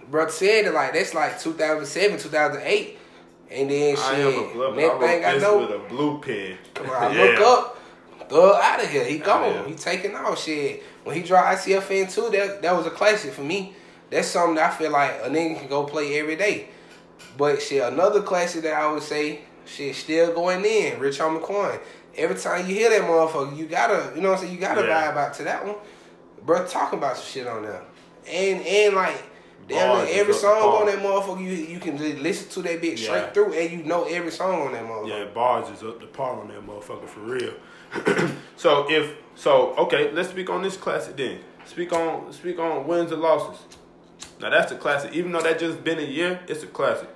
bro 0.10 0.28
said 0.28 0.66
it 0.66 0.74
like 0.74 0.94
that's 0.94 1.14
like 1.14 1.40
2007, 1.40 2.18
2008, 2.18 2.98
and 3.52 3.70
then 3.70 3.96
shit. 3.96 4.00
I 4.06 4.16
am 4.20 4.28
a 4.40 4.54
blood, 4.54 4.76
but 4.76 4.84
I 4.84 4.88
next 4.88 5.00
thing 5.00 5.26
I 5.26 5.38
know, 5.38 5.58
with 5.60 5.72
a 5.72 5.80
blue 5.90 6.20
pen. 6.20 6.58
Come 6.74 6.90
on, 6.90 6.96
I 6.96 7.12
Yeah. 7.16 7.22
look 7.24 7.40
up. 7.40 7.74
Thug 8.30 8.60
out 8.62 8.84
of 8.84 8.90
here. 8.90 9.06
He 9.06 9.20
gone. 9.20 9.68
He 9.70 9.76
taking 9.76 10.14
off 10.16 10.44
shit. 10.44 10.84
When 11.06 11.16
he 11.16 11.22
dropped 11.24 11.60
ICFN 11.60 12.14
two, 12.14 12.30
that 12.32 12.62
that 12.62 12.76
was 12.76 12.86
a 12.86 12.90
classic 12.90 13.32
for 13.32 13.42
me. 13.44 13.74
That's 14.10 14.28
something 14.28 14.56
that 14.56 14.72
I 14.72 14.76
feel 14.76 14.92
like 14.92 15.12
a 15.24 15.30
nigga 15.30 15.60
can 15.60 15.68
go 15.68 15.84
play 15.84 16.20
every 16.20 16.36
day. 16.36 16.70
But 17.38 17.62
shit, 17.62 17.84
another 17.84 18.22
classic 18.22 18.64
that 18.64 18.74
I 18.74 18.92
would 18.92 19.04
say, 19.04 19.42
shit, 19.66 19.96
still 19.96 20.34
going 20.34 20.64
in. 20.66 21.00
Rich 21.00 21.20
Homie 21.20 21.42
Quan. 21.42 21.80
Every 22.16 22.36
time 22.36 22.68
you 22.68 22.74
hear 22.74 22.90
that 22.90 23.02
motherfucker, 23.02 23.56
you 23.56 23.66
gotta, 23.68 24.12
you 24.16 24.22
know 24.22 24.30
what 24.32 24.40
I'm 24.40 24.46
saying, 24.46 24.54
you 24.56 24.60
gotta 24.60 24.82
Yeah. 24.82 25.12
vibe 25.12 25.18
out 25.18 25.34
to 25.36 25.44
that 25.44 25.66
one. 25.66 25.76
Bro, 26.44 26.66
talking 26.66 26.98
about 27.00 27.18
some 27.18 27.26
shit 27.26 27.48
on 27.48 27.64
there. 27.64 27.82
And 28.28 28.66
and 28.66 28.96
like 28.96 29.22
damn 29.68 29.90
Bars 29.98 30.10
every 30.12 30.34
song 30.34 30.60
bar. 30.62 30.80
on 30.82 30.86
that 30.88 31.00
motherfucker, 31.00 31.42
you 31.42 31.50
you 31.52 31.80
can 31.80 31.98
just 31.98 32.18
listen 32.18 32.50
to 32.50 32.62
that 32.70 32.82
bitch 32.82 33.00
straight 33.00 33.34
through 33.34 33.54
and 33.54 33.72
you 33.72 33.84
know 33.84 34.06
every 34.06 34.32
song 34.32 34.62
on 34.68 34.72
that 34.74 34.84
motherfucker. 34.84 35.10
Yeah, 35.10 35.26
bars 35.26 35.70
is 35.70 35.84
up 35.84 36.00
the 36.00 36.08
par 36.08 36.40
on 36.40 36.48
that 36.48 36.66
motherfucker 36.66 37.08
for 37.08 37.20
real. 37.20 37.54
so 38.56 38.90
if 38.90 39.16
so, 39.36 39.74
okay, 39.78 40.12
let's 40.12 40.30
speak 40.30 40.50
on 40.50 40.64
this 40.64 40.78
classic 40.78 41.16
then. 41.18 41.40
Speak 41.66 41.94
on 41.94 42.32
speak 42.34 42.58
on 42.60 42.88
wins 42.88 43.12
and 43.12 43.22
losses. 43.22 43.62
Now 44.40 44.50
that's 44.50 44.72
a 44.72 44.76
classic. 44.78 45.14
Even 45.14 45.32
though 45.32 45.42
that 45.42 45.60
just 45.60 45.84
been 45.84 46.00
a 46.00 46.04
year, 46.04 46.40
it's 46.48 46.64
a 46.64 46.68
classic. 46.68 47.10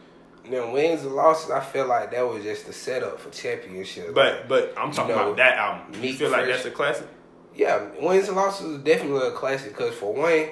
Then 0.49 0.71
wins 0.71 1.03
and 1.03 1.13
losses, 1.13 1.51
I 1.51 1.59
feel 1.59 1.85
like 1.87 2.11
that 2.11 2.21
was 2.27 2.43
just 2.43 2.65
the 2.65 2.73
setup 2.73 3.19
for 3.19 3.29
championship. 3.29 4.13
But 4.15 4.47
but 4.47 4.73
I'm 4.77 4.91
talking 4.91 5.15
know, 5.15 5.21
about 5.23 5.37
that 5.37 5.57
album. 5.57 6.03
You 6.03 6.13
feel 6.13 6.31
like 6.31 6.47
that's 6.47 6.65
a 6.65 6.71
classic? 6.71 7.07
yeah, 7.55 7.87
wins 7.99 8.27
and 8.27 8.35
losses 8.37 8.65
is 8.65 8.77
definitely 8.79 9.27
a 9.27 9.31
classic 9.31 9.73
because 9.77 9.93
for 9.93 10.13
one, 10.13 10.47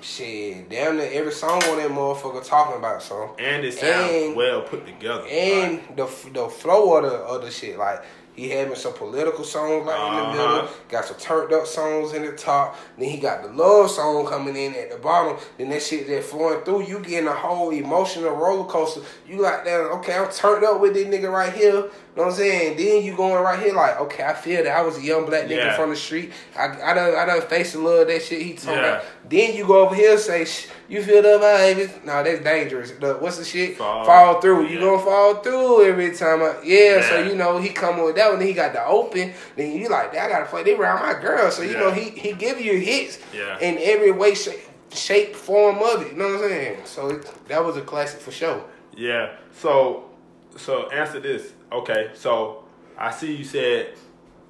shit, 0.00 0.68
damn 0.68 0.96
near 0.96 1.08
every 1.12 1.32
song 1.32 1.62
on 1.64 1.78
that 1.78 1.90
motherfucker 1.90 2.44
talking 2.46 2.76
about 2.76 3.02
song, 3.02 3.34
And 3.38 3.64
it 3.64 3.72
sounds 3.74 4.12
And- 4.12 4.36
well 4.36 4.62
put 4.62 4.86
together. 4.86 5.24
and 5.28 5.78
Like, 5.78 5.96
the 5.96 6.06
the 6.32 6.48
flow 6.48 6.96
of 6.98 7.04
the 7.10 7.16
of 7.18 7.42
the 7.42 7.50
shit 7.50 7.78
like. 7.78 8.02
He 8.38 8.50
having 8.50 8.76
some 8.76 8.92
political 8.92 9.42
songs 9.42 9.84
like 9.84 9.98
in 9.98 10.14
the 10.14 10.20
Uh-huh. 10.22 10.32
middle, 10.62 10.68
got 10.88 11.04
some 11.04 11.16
turned 11.16 11.52
up 11.52 11.66
songs 11.66 12.12
in 12.12 12.24
the 12.24 12.30
top. 12.32 12.76
Then 12.96 13.08
he 13.08 13.16
got 13.18 13.42
the 13.42 13.48
love 13.48 13.90
song 13.90 14.24
coming 14.26 14.54
in 14.54 14.76
at 14.76 14.92
the 14.92 14.96
bottom. 14.96 15.36
Then 15.58 15.70
that 15.70 15.82
shit 15.82 16.06
that 16.06 16.22
flowing 16.22 16.60
through, 16.60 16.82
you 16.84 17.00
getting 17.00 17.26
a 17.26 17.32
whole 17.32 17.70
emotional 17.70 18.30
roller 18.30 18.64
coaster. 18.70 19.00
You 19.26 19.42
like 19.42 19.64
that? 19.64 19.80
Okay, 19.80 20.14
I'm 20.16 20.30
turned 20.30 20.64
up 20.64 20.80
with 20.80 20.94
this 20.94 21.08
nigga 21.08 21.32
right 21.32 21.52
here. 21.52 21.72
You 21.74 22.24
know 22.24 22.24
what 22.24 22.26
I'm 22.26 22.32
saying? 22.38 22.76
Then 22.76 23.02
you 23.02 23.16
going 23.16 23.42
right 23.42 23.58
here 23.58 23.74
like, 23.74 24.00
okay, 24.02 24.24
I 24.24 24.34
feel 24.34 24.62
that 24.62 24.76
I 24.76 24.82
was 24.82 24.98
a 24.98 25.02
young 25.02 25.26
black 25.26 25.44
nigga 25.44 25.56
Yeah. 25.56 25.76
from 25.76 25.90
the 25.90 25.96
street. 25.96 26.32
I 26.56 26.66
I 26.82 26.94
done 26.94 27.14
I 27.16 27.24
done 27.26 27.40
faced 27.42 27.74
a 27.74 27.78
little 27.78 28.02
of 28.02 28.06
that 28.08 28.22
shit 28.22 28.40
he 28.42 28.54
talking 28.54 28.74
Yeah. 28.74 28.86
about. 28.98 29.04
Then 29.28 29.54
you 29.54 29.66
go 29.66 29.84
over 29.84 29.94
here 29.94 30.12
and 30.12 30.20
say, 30.20 30.46
you 30.88 31.02
feel 31.02 31.20
the 31.22 31.38
vibe? 31.38 32.04
No, 32.04 32.22
that's 32.22 32.42
dangerous. 32.42 32.92
The, 32.92 33.14
what's 33.14 33.36
the 33.38 33.44
shit? 33.44 33.76
Fall. 33.76 34.04
Fall, 34.04 34.40
through. 34.40 34.68
You 34.68 34.80
gonna 34.80 35.02
fall 35.02 35.34
through 35.36 35.84
every 35.84 36.16
time. 36.16 36.42
I, 36.42 36.56
yeah, 36.64 37.06
so 37.06 37.22
you 37.22 37.34
know 37.34 37.58
he 37.58 37.68
come 37.68 38.02
with 38.02 38.16
that 38.16 38.30
one. 38.30 38.38
Then 38.38 38.48
he 38.48 38.54
got 38.54 38.72
the 38.72 38.84
open. 38.86 39.34
Then 39.56 39.72
you 39.76 39.88
like, 39.90 40.16
I 40.16 40.28
gotta 40.28 40.46
play. 40.46 40.62
They 40.62 40.74
around 40.74 41.02
my 41.02 41.20
girl. 41.20 41.50
So 41.50 41.62
you 41.62 41.72
Yeah. 41.72 41.80
know 41.80 41.90
he 41.90 42.10
he 42.10 42.32
give 42.32 42.58
you 42.60 42.78
hits 42.78 43.18
Yeah. 43.34 43.58
in 43.58 43.76
every 43.80 44.12
way, 44.12 44.34
shape, 44.34 44.60
shape, 44.92 45.34
form 45.36 45.78
of 45.82 46.02
it. 46.02 46.12
You 46.12 46.18
know 46.18 46.24
what 46.26 46.44
I'm 46.44 46.48
saying? 46.48 46.78
So 46.86 47.08
it, 47.08 47.48
that 47.48 47.62
was 47.62 47.76
a 47.76 47.82
classic 47.82 48.20
for 48.20 48.30
sure. 48.32 48.64
Yeah. 48.96 49.36
So, 49.52 50.10
so 50.56 50.88
answer 50.90 51.20
this. 51.20 51.52
Okay. 51.70 52.10
So 52.14 52.64
I 52.96 53.10
see 53.10 53.34
you 53.34 53.44
said 53.44 53.92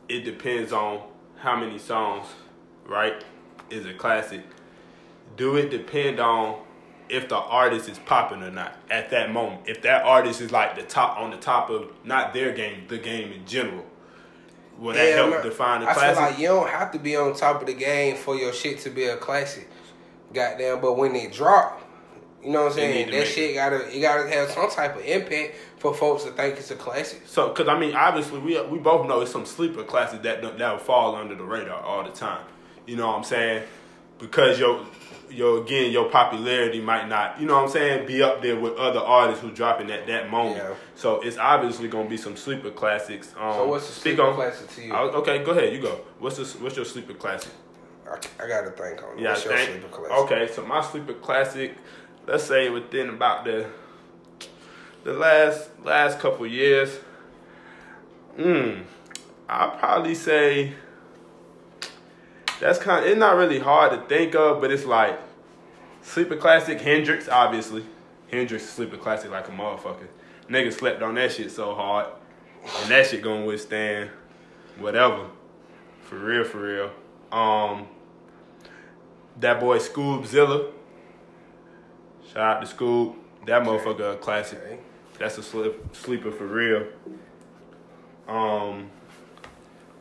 it 0.08 0.20
depends 0.24 0.72
on 0.72 1.02
how 1.38 1.56
many 1.56 1.78
songs, 1.78 2.26
right? 2.86 3.24
Is 3.70 3.84
a 3.86 3.92
classic. 3.94 4.42
Do 5.38 5.56
it 5.56 5.70
depend 5.70 6.20
on 6.20 6.60
if 7.08 7.28
the 7.30 7.36
artist 7.36 7.88
is 7.88 7.98
popping 8.00 8.42
or 8.42 8.50
not 8.50 8.76
at 8.90 9.08
that 9.10 9.32
moment? 9.32 9.62
If 9.66 9.80
that 9.82 10.02
artist 10.04 10.42
is 10.42 10.52
like 10.52 10.76
the 10.76 10.82
top 10.82 11.18
on 11.18 11.30
the 11.30 11.38
top 11.38 11.70
of 11.70 11.90
not 12.04 12.34
their 12.34 12.52
game, 12.52 12.84
the 12.88 12.98
game 12.98 13.32
in 13.32 13.46
general, 13.46 13.86
will 14.78 14.92
that 14.94 15.14
help 15.14 15.30
man. 15.30 15.42
define 15.44 15.80
the 15.80 15.88
I 15.88 15.94
classic? 15.94 16.16
feel 16.16 16.24
like 16.26 16.38
you 16.38 16.46
don't 16.48 16.68
have 16.68 16.92
to 16.92 16.98
be 16.98 17.16
on 17.16 17.34
top 17.34 17.62
of 17.62 17.66
the 17.66 17.72
game 17.74 18.16
for 18.16 18.36
your 18.36 18.52
shit 18.52 18.80
to 18.80 18.90
be 18.90 19.04
a 19.04 19.16
classic. 19.16 19.68
Goddamn, 20.34 20.82
but 20.82 20.98
when 20.98 21.14
they 21.14 21.28
drop, 21.28 21.80
You 22.44 22.50
know 22.50 22.64
what 22.64 22.72
I'm 22.72 22.78
saying? 22.78 23.10
That 23.10 23.26
shit 23.26 23.54
gotta 23.54 23.96
it 23.96 24.00
gotta 24.00 24.28
have 24.28 24.50
some 24.50 24.70
type 24.70 24.96
of 24.96 25.04
impact 25.04 25.54
for 25.78 25.94
folks 25.94 26.24
to 26.24 26.30
think 26.32 26.56
it's 26.58 26.70
a 26.70 26.76
classic. 26.76 27.22
So, 27.26 27.48
because 27.48 27.66
I 27.68 27.78
mean, 27.78 27.94
obviously, 27.94 28.38
we 28.38 28.60
we 28.62 28.78
both 28.78 29.08
know 29.08 29.20
it's 29.22 29.32
some 29.32 29.46
sleeper 29.46 29.84
classes 29.84 30.20
that 30.20 30.42
that 30.42 30.72
will 30.72 30.78
fall 30.78 31.16
under 31.16 31.34
the 31.34 31.44
radar 31.44 31.80
all 31.80 32.04
the 32.04 32.10
time. 32.10 32.44
You 32.86 32.96
know 32.96 33.06
what 33.08 33.16
I'm 33.16 33.24
saying? 33.24 33.62
Because 34.18 34.58
your 34.58 34.84
your 35.30 35.62
again 35.62 35.90
your 35.92 36.08
popularity 36.10 36.80
might 36.80 37.08
not, 37.08 37.40
you 37.40 37.46
know 37.46 37.54
what 37.54 37.64
I'm 37.64 37.68
saying, 37.70 38.06
be 38.06 38.22
up 38.22 38.40
there 38.42 38.58
with 38.58 38.76
other 38.76 39.00
artists 39.00 39.42
who 39.42 39.50
dropping 39.50 39.90
at 39.90 40.06
that 40.06 40.30
moment. 40.30 40.56
Yeah. 40.56 40.74
So 40.94 41.20
it's 41.20 41.36
obviously 41.38 41.88
gonna 41.88 42.08
be 42.08 42.16
some 42.16 42.36
sleeper 42.36 42.70
classics. 42.70 43.34
Um, 43.38 43.52
So 43.54 43.66
what's 43.68 43.86
the 43.86 43.92
sleeper 43.92 44.22
on- 44.22 44.34
classic 44.34 44.68
to 44.74 44.82
you? 44.82 44.92
I- 44.94 45.02
okay, 45.02 45.42
go 45.44 45.50
ahead. 45.52 45.72
You 45.72 45.80
go. 45.80 46.00
What's 46.18 46.36
the, 46.36 46.44
what's 46.62 46.76
your 46.76 46.84
sleeper 46.84 47.14
classic? 47.14 47.52
I, 48.10 48.16
I 48.42 48.48
gotta 48.48 48.70
think 48.70 49.02
on. 49.02 49.18
Yeah, 49.18 49.30
What's 49.30 49.44
your 49.44 49.54
thank- 49.54 49.70
sleeper 49.70 49.88
classic? 49.88 50.16
Okay, 50.32 50.48
so 50.52 50.64
my 50.64 50.80
sleeper 50.82 51.14
classic, 51.14 51.76
let's 52.26 52.44
say 52.44 52.70
within 52.70 53.10
about 53.10 53.44
the 53.44 53.66
the 55.04 55.12
last 55.12 55.70
last 55.84 56.18
couple 56.18 56.46
years, 56.46 56.98
mm, 58.38 58.82
I'll 59.48 59.70
probably 59.78 60.14
say 60.14 60.72
that's 62.60 62.78
kind. 62.78 63.04
of, 63.04 63.10
it's 63.10 63.18
not 63.18 63.36
really 63.36 63.58
hard 63.58 63.92
to 63.92 64.06
think 64.08 64.34
of, 64.34 64.60
but 64.60 64.70
it's 64.70 64.84
like 64.84 65.18
sleeper 66.02 66.36
classic 66.36 66.80
Hendrix, 66.80 67.28
obviously. 67.28 67.84
Hendrix 68.30 68.64
is 68.64 68.70
sleeper 68.70 68.96
classic 68.96 69.30
like 69.30 69.48
a 69.48 69.52
motherfucker. 69.52 70.08
Nigga 70.48 70.72
slept 70.72 71.02
on 71.02 71.14
that 71.14 71.32
shit 71.32 71.50
so 71.50 71.74
hard, 71.74 72.06
and 72.80 72.90
that 72.90 73.06
shit 73.06 73.22
gonna 73.22 73.44
withstand 73.44 74.10
whatever. 74.78 75.26
For 76.02 76.18
real, 76.18 76.44
for 76.44 76.58
real. 76.58 76.90
Um, 77.30 77.86
that 79.40 79.60
boy 79.60 79.78
Scoobzilla. 79.78 80.72
Shout 82.32 82.56
out 82.56 82.66
to 82.66 82.74
Scoob. 82.74 83.16
That 83.46 83.62
motherfucker 83.62 84.14
a 84.14 84.16
classic. 84.16 84.58
That's 85.18 85.38
a 85.38 85.42
slip, 85.42 85.94
sleeper 85.96 86.30
for 86.30 86.46
real. 86.46 86.86
Um, 88.26 88.90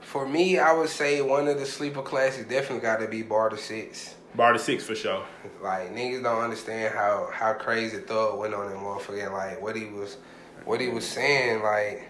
For 0.08 0.26
me, 0.26 0.58
I 0.58 0.72
would 0.72 0.88
say 0.88 1.22
one 1.22 1.50
of 1.50 1.60
the 1.60 1.66
sleeper 1.66 2.02
classics 2.02 2.48
definitely 2.48 2.80
gotta 2.80 3.10
be 3.10 3.24
Barter 3.24 3.58
Six. 3.58 4.16
Barter 4.36 4.58
Six 4.58 4.86
for 4.86 4.96
sure. 4.96 5.26
Like 5.62 5.94
niggas 5.94 6.24
don't 6.24 6.42
understand 6.42 6.96
how 6.96 7.30
how 7.34 7.52
crazy 7.52 7.98
Thug 7.98 8.40
went 8.40 8.54
on 8.54 8.70
that 8.70 8.78
motherfucker 8.78 9.26
and 9.26 9.34
like 9.34 9.62
what 9.62 9.76
he 9.76 9.84
was 9.88 10.16
what 10.64 10.80
he 10.80 10.88
was 10.88 11.06
saying 11.06 11.62
like 11.62 12.08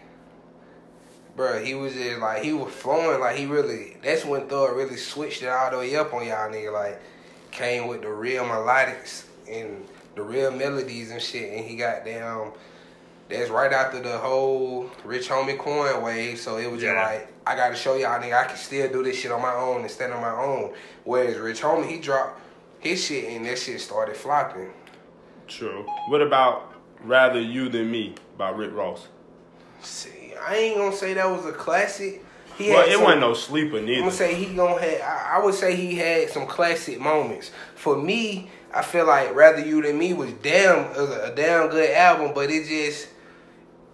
Bro, 1.36 1.64
he 1.64 1.74
was 1.74 1.96
just 1.96 2.20
like 2.20 2.44
he 2.44 2.54
was 2.54 2.72
flowing 2.72 3.20
like 3.20 3.36
he 3.36 3.48
really 3.48 3.98
that's 4.04 4.24
when 4.24 4.48
Thug 4.48 4.78
really 4.78 4.96
switched 4.96 5.42
it 5.42 5.50
all 5.50 5.72
the 5.72 5.80
way 5.80 5.96
up 5.96 6.14
on 6.14 6.28
y'all 6.28 6.52
nigga 6.52 6.72
like 6.72 7.02
came 7.50 7.88
with 7.88 8.04
the 8.04 8.12
real 8.12 8.44
melodics 8.44 9.26
and 9.50 9.84
the 10.14 10.22
real 10.22 10.52
melodies 10.52 11.10
and 11.10 11.20
shit 11.20 11.52
and 11.52 11.66
he 11.66 11.76
got 11.76 12.06
down 12.06 12.52
that's 13.30 13.50
right 13.50 13.72
after 13.72 14.02
the 14.02 14.18
whole 14.18 14.90
Rich 15.04 15.30
Homie 15.30 15.58
Quan 15.58 16.02
wave, 16.02 16.40
so 16.40 16.58
it 16.58 16.72
was 16.72 16.82
just 16.82 16.96
like 16.96 17.34
I 17.46 17.56
gotta 17.56 17.76
show 17.76 17.96
y'all 17.96 18.22
nigga 18.22 18.44
I 18.44 18.46
can 18.46 18.58
still 18.58 18.92
do 18.92 19.04
this 19.04 19.20
shit 19.20 19.32
on 19.32 19.42
my 19.42 19.54
own 19.54 19.82
and 19.82 19.92
stand 19.92 20.14
on 20.14 20.22
my 20.22 20.32
own. 20.32 20.74
Whereas 21.04 21.38
Rich 21.38 21.62
Homie 21.62 21.90
he 21.90 22.00
dropped 22.00 22.42
his 22.80 23.04
shit 23.04 23.26
and 23.26 23.46
that 23.46 23.58
shit 23.58 23.80
started 23.82 24.16
flopping. 24.16 24.72
True. 25.48 25.86
What 26.10 26.22
about 26.22 26.74
Rather 27.04 27.40
You 27.42 27.70
Than 27.70 27.90
Me 27.92 28.16
by 28.38 28.50
Rick 28.50 28.74
Ross? 28.74 29.08
See, 29.82 30.34
I 30.46 30.56
ain't 30.56 30.78
gonna 30.78 30.96
say 30.96 31.14
that 31.14 31.30
was 31.30 31.46
a 31.46 31.52
classic. 31.52 32.24
He 32.58 32.70
well, 32.70 32.88
it 32.88 32.94
some- 32.94 33.04
wasn't 33.04 33.22
no 33.22 33.34
sleeper 33.34 33.78
I'm 33.78 33.86
gonna 33.86 34.12
say 34.12 34.34
he 34.34 34.56
gonna 34.56 34.82
have. 34.82 35.02
I, 35.02 35.38
I 35.38 35.46
would 35.46 35.54
say 35.54 35.76
he 35.76 35.96
had 35.96 36.30
some 36.30 36.48
classic 36.48 37.00
moments. 37.00 37.52
For 37.76 37.96
me, 37.96 38.50
I 38.74 38.82
feel 38.82 39.06
like 39.06 39.34
Rather 39.36 39.64
You 39.64 39.82
Than 39.82 39.98
Me 39.98 40.14
was 40.14 40.34
damn 40.34 40.92
a, 40.96 41.32
a 41.32 41.36
damn 41.36 41.70
good 41.70 41.92
album, 41.92 42.32
but 42.34 42.50
it 42.50 42.68
just 42.68 43.10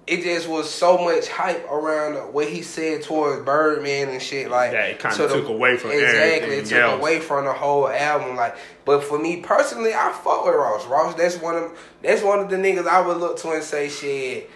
it 0.06 0.22
just 0.24 0.50
was 0.50 0.70
so 0.70 0.98
much 0.98 1.28
hype 1.30 1.66
around 1.72 2.34
what 2.34 2.48
he 2.50 2.62
said 2.62 3.04
towards 3.04 3.44
Birdman 3.46 4.10
and 4.10 4.22
shit. 4.22 4.50
Like 4.52 4.74
Yeah, 4.74 4.86
it 4.88 5.00
kinda 5.00 5.16
to 5.18 5.28
the- 5.28 5.36
took 5.40 5.48
away 5.50 5.78
from 5.78 5.92
exactly. 5.92 6.56
It 6.58 6.66
took 6.66 6.78
else. 6.78 7.00
away 7.00 7.20
from 7.20 7.46
the 7.46 7.54
whole 7.54 7.88
album. 7.88 8.36
Like, 8.36 8.56
but 8.86 9.04
for 9.04 9.18
me 9.18 9.38
personally, 9.38 9.94
I 9.94 10.12
fuck 10.12 10.46
with 10.46 10.56
Ross. 10.56 10.86
Ross, 10.88 11.16
that's 11.16 11.38
one 11.38 11.56
of 11.56 11.72
that's 12.02 12.22
one 12.22 12.40
of 12.40 12.50
the 12.50 12.58
niggas 12.58 12.86
I 12.88 13.00
would 13.06 13.18
look 13.18 13.38
to 13.40 13.52
and 13.52 13.64
say 13.64 13.88
shit. 13.90 14.50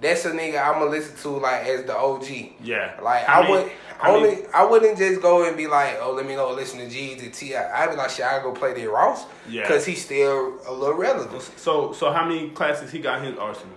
That's 0.00 0.24
a 0.26 0.30
nigga 0.30 0.62
I'ma 0.62 0.84
listen 0.86 1.16
to 1.22 1.28
like 1.40 1.66
as 1.66 1.84
the 1.84 1.96
OG. 1.96 2.56
Yeah. 2.62 2.92
Like 3.02 3.28
I 3.28 3.40
I, 3.40 3.42
mean- 3.42 3.50
would 3.50 3.72
I 4.00 4.12
mean- 4.12 4.16
only 4.24 4.46
I 4.54 4.64
wouldn't 4.64 4.96
just 4.98 5.20
go 5.22 5.46
and 5.46 5.56
be 5.56 5.66
like, 5.66 5.98
oh, 6.00 6.12
let 6.12 6.26
me 6.26 6.34
go 6.34 6.52
listen 6.52 6.78
to 6.80 6.88
G's 6.88 7.22
and 7.22 7.32
Ti. 7.34 7.56
I'd 7.56 7.90
be 7.90 7.96
like, 7.96 8.10
shit, 8.10 8.24
I 8.26 8.42
go 8.42 8.52
play 8.52 8.72
the 8.74 8.86
Ross, 8.86 9.24
Yeah. 9.48 9.62
because 9.62 9.84
he's 9.86 10.02
still 10.04 10.54
a 10.66 10.72
little 10.72 10.96
relevant. 10.96 11.42
So, 11.56 11.92
so 11.92 12.12
how 12.12 12.24
many 12.26 12.48
classes 12.50 12.90
he 12.90 12.98
got 12.98 13.18
in 13.18 13.24
his 13.32 13.38
arsenal? 13.38 13.74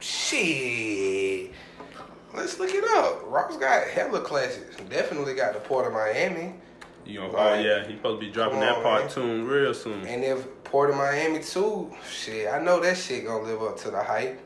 Shit, 0.00 1.52
let's 2.34 2.58
look 2.58 2.70
it 2.72 2.84
up. 2.96 3.22
Ross 3.26 3.56
got 3.56 3.88
hella 3.88 4.20
classics. 4.20 4.76
Definitely 4.88 5.34
got 5.34 5.54
the 5.54 5.60
Port 5.60 5.86
of 5.86 5.92
Miami, 5.92 6.54
You 7.04 7.20
know, 7.20 7.30
Right. 7.30 7.58
oh 7.58 7.62
yeah, 7.62 7.86
he 7.86 7.96
supposed 7.96 8.20
to 8.20 8.26
be 8.26 8.32
dropping 8.32 8.60
that 8.60 8.76
on, 8.76 8.82
part 8.82 9.00
man. 9.02 9.10
tune 9.10 9.46
real 9.48 9.72
soon. 9.74 10.04
and 10.06 10.22
if 10.22 10.46
Port 10.64 10.90
of 10.90 10.96
Miami 10.96 11.40
too, 11.42 11.92
shit, 12.10 12.48
I 12.52 12.60
know 12.60 12.80
that 12.80 12.96
shit 12.96 13.24
gonna 13.26 13.42
live 13.44 13.62
up 13.62 13.76
to 13.78 13.90
the 13.90 14.02
hype. 14.02 14.40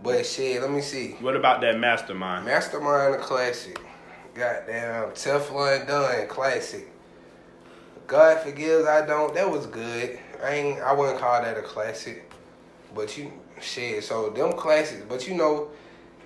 But 0.00 0.24
shit, 0.24 0.62
let 0.62 0.70
me 0.70 0.80
see. 0.80 1.16
What 1.20 1.34
about 1.34 1.60
that 1.62 1.76
Mastermind? 1.78 2.44
Mastermind 2.44 3.16
a 3.16 3.18
classic. 3.18 3.80
Goddamn 4.34 5.10
Teflon 5.10 5.88
Don 5.88 6.28
classic. 6.28 6.92
God 8.06 8.38
forgives 8.40 8.86
I 8.86 9.04
don't. 9.04 9.34
That 9.34 9.50
was 9.50 9.66
good. 9.66 10.18
I 10.42 10.50
ain't 10.54 10.80
I 10.80 10.92
wouldn't 10.92 11.18
call 11.18 11.42
that 11.42 11.58
a 11.58 11.62
classic. 11.62 12.30
But 12.94 13.18
you 13.18 13.32
shit, 13.60 14.04
so 14.04 14.30
them 14.30 14.52
classics, 14.52 15.02
but 15.08 15.26
you 15.28 15.34
know, 15.34 15.68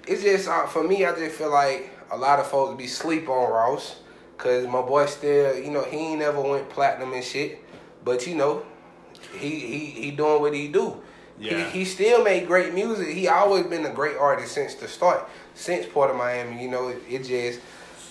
it's 0.07 0.23
just 0.23 0.49
uh, 0.49 0.67
for 0.67 0.83
me 0.83 1.05
I 1.05 1.15
just 1.15 1.37
feel 1.37 1.51
like 1.51 1.91
a 2.11 2.17
lot 2.17 2.39
of 2.39 2.47
folks 2.47 2.77
be 2.77 2.87
sleep 2.87 3.29
on 3.29 3.51
Ross. 3.51 3.97
Cause 4.39 4.67
my 4.67 4.83
boy 4.83 5.07
still, 5.07 5.57
you 5.57 5.71
know, 5.71 5.85
he 5.85 5.97
ain't 5.99 6.19
never 6.19 6.41
went 6.41 6.69
platinum 6.69 7.13
and 7.13 7.23
shit. 7.23 7.63
But 8.05 8.27
you 8.27 8.35
know, 8.35 8.65
he 9.39 9.51
he 9.61 9.79
he 9.87 10.11
doing 10.11 10.41
what 10.41 10.53
he 10.53 10.67
do. 10.69 11.01
Yeah. 11.39 11.71
He, 11.71 11.81
he 11.81 11.85
still 11.85 12.25
made 12.25 12.47
great 12.49 12.75
music. 12.75 13.09
He 13.09 13.29
always 13.29 13.67
been 13.67 13.85
a 13.87 13.91
great 13.93 14.17
artist 14.17 14.53
since 14.53 14.75
the 14.75 14.89
start, 14.89 15.29
since 15.55 15.87
Port 15.87 16.11
of 16.11 16.17
Miami. 16.17 16.63
You 16.63 16.71
know, 16.71 16.89
it, 16.89 17.03
it 17.09 17.23
just. 17.25 17.61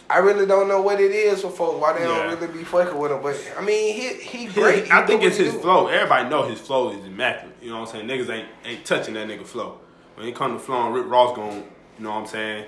I 0.10 0.18
really 0.18 0.46
don't 0.46 0.68
know 0.68 0.82
what 0.82 1.00
it 1.00 1.12
is 1.12 1.42
for 1.42 1.50
folks 1.50 1.80
why 1.82 1.94
they 1.94 2.02
Yeah. 2.06 2.28
don't 2.28 2.40
really 2.40 2.58
be 2.58 2.64
fucking 2.66 2.98
with 2.98 3.12
him. 3.12 3.22
But 3.22 3.38
I 3.58 3.62
mean, 3.62 3.94
he 3.96 4.14
he 4.24 4.46
great. 4.48 4.86
He 4.86 4.92
I 4.92 5.06
think 5.06 5.24
it's 5.24 5.38
his 5.38 5.54
do. 5.54 5.60
flow. 5.60 5.88
Everybody 5.88 6.30
know 6.30 6.44
his 6.44 6.60
flow 6.60 6.92
is 6.92 7.06
immaculate. 7.06 7.51
You 7.62 7.70
know 7.70 7.82
what 7.82 7.94
I'm 7.94 8.08
saying? 8.08 8.08
Niggas 8.08 8.30
ain't 8.30 8.48
ain't 8.66 8.86
touching 8.86 9.14
that 9.14 9.28
nigga 9.28 9.46
flow. 9.46 9.80
When 10.16 10.28
it 10.28 10.36
come 10.36 10.54
to 10.54 10.60
flowing, 10.60 10.94
Rick 10.94 11.08
Ross 11.08 11.36
gon' 11.36 11.64
you 11.98 12.04
know 12.04 12.12
what 12.12 12.18
I'm 12.18 12.28
saying, 12.28 12.66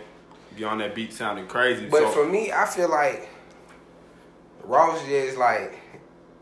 get 0.55 0.65
on 0.65 0.77
that 0.77 0.93
beat 0.93 1.11
sounding 1.13 1.47
crazy. 1.47 1.87
But 1.87 2.01
so, 2.01 2.11
for 2.11 2.25
me, 2.27 2.51
I 2.51 2.65
feel 2.65 2.89
like 2.89 3.29
Ross 4.63 5.03
just 5.05 5.37
like 5.37 5.79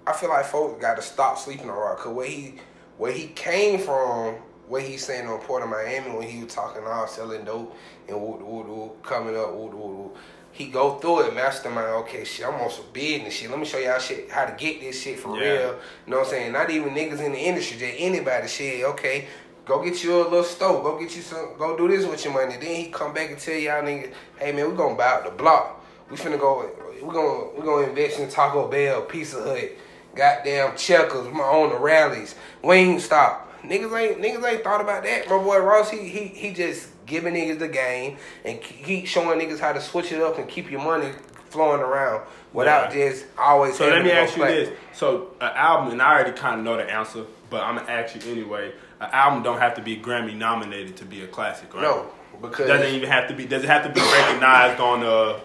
I 0.06 0.14
feel 0.14 0.30
like 0.30 0.46
folks 0.46 0.82
got 0.82 0.96
to 0.98 1.02
stop 1.02 1.38
sleeping 1.38 1.70
on 1.70 1.78
Ross 1.78 1.98
because 1.98 2.14
where 2.14 2.28
he 2.28 2.56
where 2.98 3.12
he 3.12 3.28
came 3.28 3.80
from, 3.80 4.36
what 4.68 4.84
he's 4.84 5.06
saying 5.06 5.28
on 5.28 5.40
Port 5.40 5.64
of 5.64 5.70
Miami 5.70 6.12
when 6.16 6.28
he 6.28 6.44
was 6.44 6.54
talking 6.54 6.84
oh, 6.86 6.92
all 6.92 7.08
selling 7.08 7.46
dope 7.46 7.76
and 8.08 8.20
woo 8.22 8.38
woo 8.38 8.64
woo 8.64 8.92
coming 9.04 9.38
up 9.38 9.54
woo 9.54 9.68
woo 9.68 9.78
woo. 9.78 10.12
He 10.54 10.68
go 10.68 10.96
through 11.00 11.28
it, 11.28 11.36
mastermind. 11.36 11.88
Okay, 12.04 12.24
shit, 12.24 12.46
I'm 12.46 12.56
on 12.56 12.70
some 12.70 12.86
business 12.92 13.34
shit. 13.34 13.50
Let 13.50 13.60
me 13.60 13.66
show 13.66 13.78
y'all 13.80 14.00
shit 14.00 14.30
how 14.30 14.46
to 14.46 14.52
get 14.54 14.82
this 14.82 15.02
shit 15.02 15.20
for 15.20 15.36
Yeah. 15.38 15.50
real. 15.50 15.62
You 16.06 16.12
know 16.12 16.18
what 16.20 16.28
I'm 16.28 16.32
saying? 16.32 16.52
Not 16.52 16.70
even 16.70 16.90
niggas 16.90 17.20
in 17.22 17.32
the 17.32 17.40
industry, 17.40 17.78
just 17.78 17.94
anybody. 17.98 18.48
Shit, 18.48 18.84
okay. 18.86 19.28
Go 19.66 19.82
get 19.84 20.04
you 20.04 20.16
a 20.18 20.24
little 20.24 20.44
stove. 20.44 20.84
Go 20.84 21.00
get 21.00 21.16
you 21.16 21.22
some. 21.22 21.56
Go 21.58 21.78
do 21.78 21.88
this 21.88 22.06
with 22.06 22.24
your 22.26 22.34
money. 22.34 22.58
Then 22.60 22.76
he 22.76 22.88
come 22.92 23.14
back 23.14 23.30
and 23.30 23.40
tell 23.40 23.56
y'all 23.56 23.82
niggas, 23.84 24.12
hey 24.40 24.52
man, 24.52 24.70
we 24.70 24.76
gonna 24.76 24.96
buy 24.96 25.06
out 25.06 25.24
the 25.24 25.32
block. 25.32 25.86
We 26.10 26.18
finna 26.18 26.40
go. 26.40 26.70
We 27.02 27.14
gonna 27.14 27.50
we 27.56 27.62
gonna 27.66 27.88
invest 27.88 28.20
in 28.20 28.30
Taco 28.30 28.68
Bell, 28.68 29.04
Pizza 29.04 29.42
Hut, 29.42 29.72
goddamn 30.16 30.76
Checkers. 30.76 31.28
We 31.28 31.40
own 31.40 31.70
the 31.70 31.78
rallies. 31.78 32.36
Wingstop. 32.64 33.38
Niggas 33.64 33.98
ain't 34.00 34.22
niggas 34.22 34.44
ain't 34.52 34.64
thought 34.64 34.82
about 34.82 35.04
that. 35.04 35.30
My 35.30 35.38
boy 35.38 35.60
Ross, 35.60 35.90
he 35.92 36.08
he 36.10 36.26
he 36.28 36.54
just 36.54 36.90
giving 37.12 37.34
niggas 37.36 37.60
the 37.60 37.68
game 37.68 38.18
and 38.46 38.60
keep 38.62 39.06
showing 39.06 39.40
niggas 39.40 39.60
how 39.60 39.74
to 39.74 39.82
switch 39.82 40.12
it 40.12 40.22
up 40.22 40.40
and 40.40 40.48
keep 40.48 40.72
your 40.72 40.82
money 40.82 41.12
flowing 41.50 41.82
around 41.82 42.24
without 42.54 42.96
Yeah. 42.96 43.10
just 43.10 43.26
always. 43.38 43.78
So 43.78 43.88
let 43.88 44.04
me 44.04 44.12
ask 44.12 44.36
you 44.38 44.44
play. 44.44 44.66
this: 44.66 44.78
so 44.94 45.32
an 45.42 45.52
album, 45.54 45.92
and 45.92 46.02
I 46.02 46.14
already 46.14 46.32
kind 46.32 46.58
of 46.60 46.66
know 46.66 46.78
the 46.78 46.90
answer, 46.90 47.26
but 47.50 47.62
I'm 47.62 47.76
gonna 47.78 47.92
ask 47.92 48.16
you 48.16 48.32
anyway. 48.32 48.72
An 49.02 49.10
album 49.12 49.44
don't 49.44 49.60
have 49.60 49.76
to 49.76 49.82
be 49.82 49.98
Grammy 49.98 50.36
nominated 50.36 50.96
to 50.98 51.06
be 51.06 51.24
a 51.24 51.28
classic, 51.28 51.74
right? 51.74 51.82
No, 51.84 52.06
because 52.42 52.68
doesn't 52.68 52.94
even 52.96 53.10
have 53.10 53.28
to 53.28 53.34
be. 53.34 53.46
Does 53.46 53.64
it 53.64 53.68
have 53.68 53.84
to 53.84 53.90
be 53.90 54.00
recognized 54.00 54.80
on 54.80 55.04
a 55.04 55.40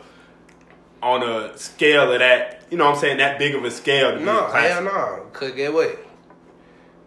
on 1.02 1.22
a 1.22 1.56
scale 1.58 2.12
of 2.12 2.18
that? 2.20 2.62
You 2.70 2.76
know 2.78 2.84
what 2.86 2.94
I'm 2.94 3.00
saying? 3.00 3.16
That 3.18 3.38
big 3.38 3.54
of 3.54 3.64
a 3.64 3.70
scale 3.70 4.12
to 4.12 4.18
be 4.18 4.24
No, 4.24 4.46
a 4.46 4.50
classic. 4.50 4.72
hell 4.72 4.84
no. 4.84 5.26
could 5.32 5.56
get 5.56 5.72
what? 5.72 5.98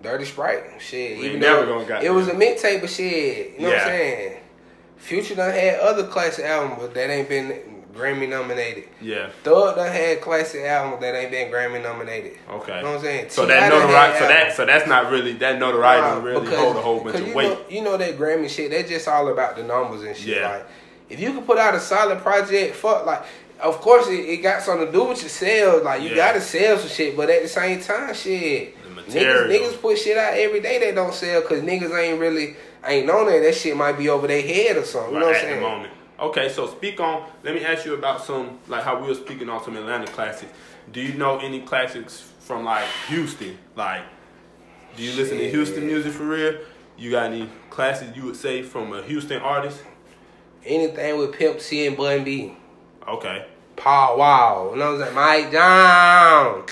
Dirty 0.01 0.25
Sprite. 0.25 0.63
Shit. 0.79 1.19
We 1.19 1.25
even 1.27 1.39
never 1.41 1.65
gonna 1.65 1.85
got 1.85 2.03
It 2.03 2.07
It 2.07 2.09
was 2.11 2.27
a 2.29 2.33
mixtape, 2.33 2.81
but 2.81 2.89
shit. 2.89 3.53
You 3.59 3.63
know 3.63 3.69
what 3.69 3.79
I'm 3.79 3.85
saying? 3.87 4.38
Future 4.99 5.35
done 5.35 5.51
had 5.51 5.79
other 5.79 6.05
classic 6.07 6.45
albums, 6.45 6.77
but 6.81 6.93
that 6.93 7.09
ain't 7.09 7.27
been 7.29 7.83
Grammy 7.93 8.29
nominated. 8.29 8.87
Yeah. 9.01 9.29
Thug 9.43 9.75
done 9.75 9.91
had 9.91 10.21
classic 10.21 10.61
albums 10.63 11.01
that 11.01 11.15
ain't 11.15 11.31
been 11.31 11.51
Grammy 11.51 11.81
nominated. 11.81 12.37
Okay. 12.49 12.77
You 12.77 12.83
know 12.83 12.89
what 12.91 12.97
I'm 12.97 13.01
saying? 13.03 13.29
So 13.29 13.45
T.I. 13.45 13.59
that 13.59 13.69
notoriety, 13.69 14.19
so 14.19 14.27
that 14.27 14.55
so 14.55 14.65
that's 14.65 14.87
not 14.87 15.11
really 15.11 15.33
that 15.33 15.57
notoriety 15.59 16.01
Nah, 16.01 16.15
don't 16.15 16.23
really 16.23 16.41
because- 16.41 16.59
hold 16.59 16.75
a 16.75 16.81
whole 16.81 17.03
bunch 17.03 17.15
of 17.19 17.27
you 17.27 17.33
weight. 17.33 17.49
Know, 17.49 17.65
you 17.69 17.81
know 17.81 17.97
that 17.97 18.17
Grammy 18.17 18.49
shit, 18.49 18.71
they 18.71 18.83
just 18.83 19.07
all 19.07 19.27
about 19.29 19.55
the 19.55 19.63
numbers 19.63 20.03
and 20.03 20.15
shit. 20.15 20.37
Yeah. 20.37 20.49
Like, 20.49 20.65
if 21.09 21.19
you 21.19 21.31
can 21.33 21.43
put 21.43 21.57
out 21.57 21.73
a 21.73 21.79
solid 21.79 22.19
project, 22.19 22.75
fuck, 22.75 23.05
like, 23.05 23.23
of 23.59 23.81
course 23.81 24.07
it, 24.07 24.13
it 24.19 24.37
got 24.43 24.61
something 24.61 24.85
to 24.85 24.91
do 24.91 25.05
with 25.05 25.21
your 25.21 25.29
sales. 25.29 25.83
Like, 25.83 26.01
you 26.03 26.09
Yeah. 26.09 26.15
gotta 26.15 26.41
sell 26.41 26.77
some 26.77 26.89
shit, 26.89 27.17
but 27.17 27.29
at 27.29 27.41
the 27.41 27.49
same 27.49 27.81
time, 27.81 28.13
shit, 28.13 28.75
The 28.83 28.89
niggas, 28.89 29.07
material. 29.07 29.47
niggas 29.71 29.81
put 29.81 29.97
shit 29.97 30.17
out 30.17 30.35
every 30.35 30.59
day 30.59 30.77
that 30.79 30.93
don't 30.95 31.13
sell 31.13 31.41
because 31.41 31.61
niggas 31.63 31.97
ain't 31.99 32.19
really, 32.19 32.55
ain't 32.85 33.09
on 33.09 33.25
that 33.27 33.39
That 33.41 33.55
shit 33.55 33.75
might 33.75 33.97
be 33.97 34.09
over 34.09 34.27
their 34.27 34.41
head 34.41 34.77
or 34.77 34.83
something. 34.83 35.13
You 35.13 35.19
know 35.19 35.25
Right, 35.27 35.35
what 35.35 35.43
I'm 35.43 35.49
saying? 35.49 35.61
moment. 35.61 35.93
Okay, 36.19 36.49
so 36.49 36.67
speak 36.67 36.99
on. 36.99 37.29
Let 37.43 37.55
me 37.55 37.63
ask 37.63 37.85
you 37.85 37.93
about 37.93 38.23
some 38.23 38.59
like 38.67 38.83
how 38.83 38.99
we 39.01 39.07
were 39.07 39.15
speaking 39.15 39.49
on 39.49 39.63
some 39.63 39.75
Atlanta 39.77 40.07
classics. 40.07 40.51
Do 40.91 40.99
you 41.01 41.13
know 41.13 41.37
any 41.39 41.61
classics 41.61 42.31
from 42.39 42.65
like 42.65 42.85
Houston? 43.07 43.57
Like, 43.75 44.01
do 44.97 45.03
you 45.03 45.13
listen 45.13 45.37
to 45.37 45.49
Houston 45.49 45.85
music 45.85 46.11
for 46.11 46.23
real? 46.25 46.57
You 46.97 47.11
got 47.11 47.27
any 47.31 47.49
classics 47.69 48.17
you 48.17 48.23
would 48.25 48.35
say 48.35 48.63
from 48.63 48.91
a 48.91 49.01
Houston 49.03 49.39
artist? 49.41 49.81
Anything 50.65 51.17
with 51.17 51.31
Pimp 51.33 51.61
C 51.61 51.87
and 51.87 51.95
Bun 51.95 52.23
B. 52.25 52.53
Okay. 53.07 53.45
Paul 53.77 54.17
Wall. 54.17 54.71
You 54.73 54.79
know 54.79 54.93
what 54.97 55.01
I'm 55.01 55.13
saying? 55.13 55.15
Mike. 55.15 55.53
Know 55.53 56.65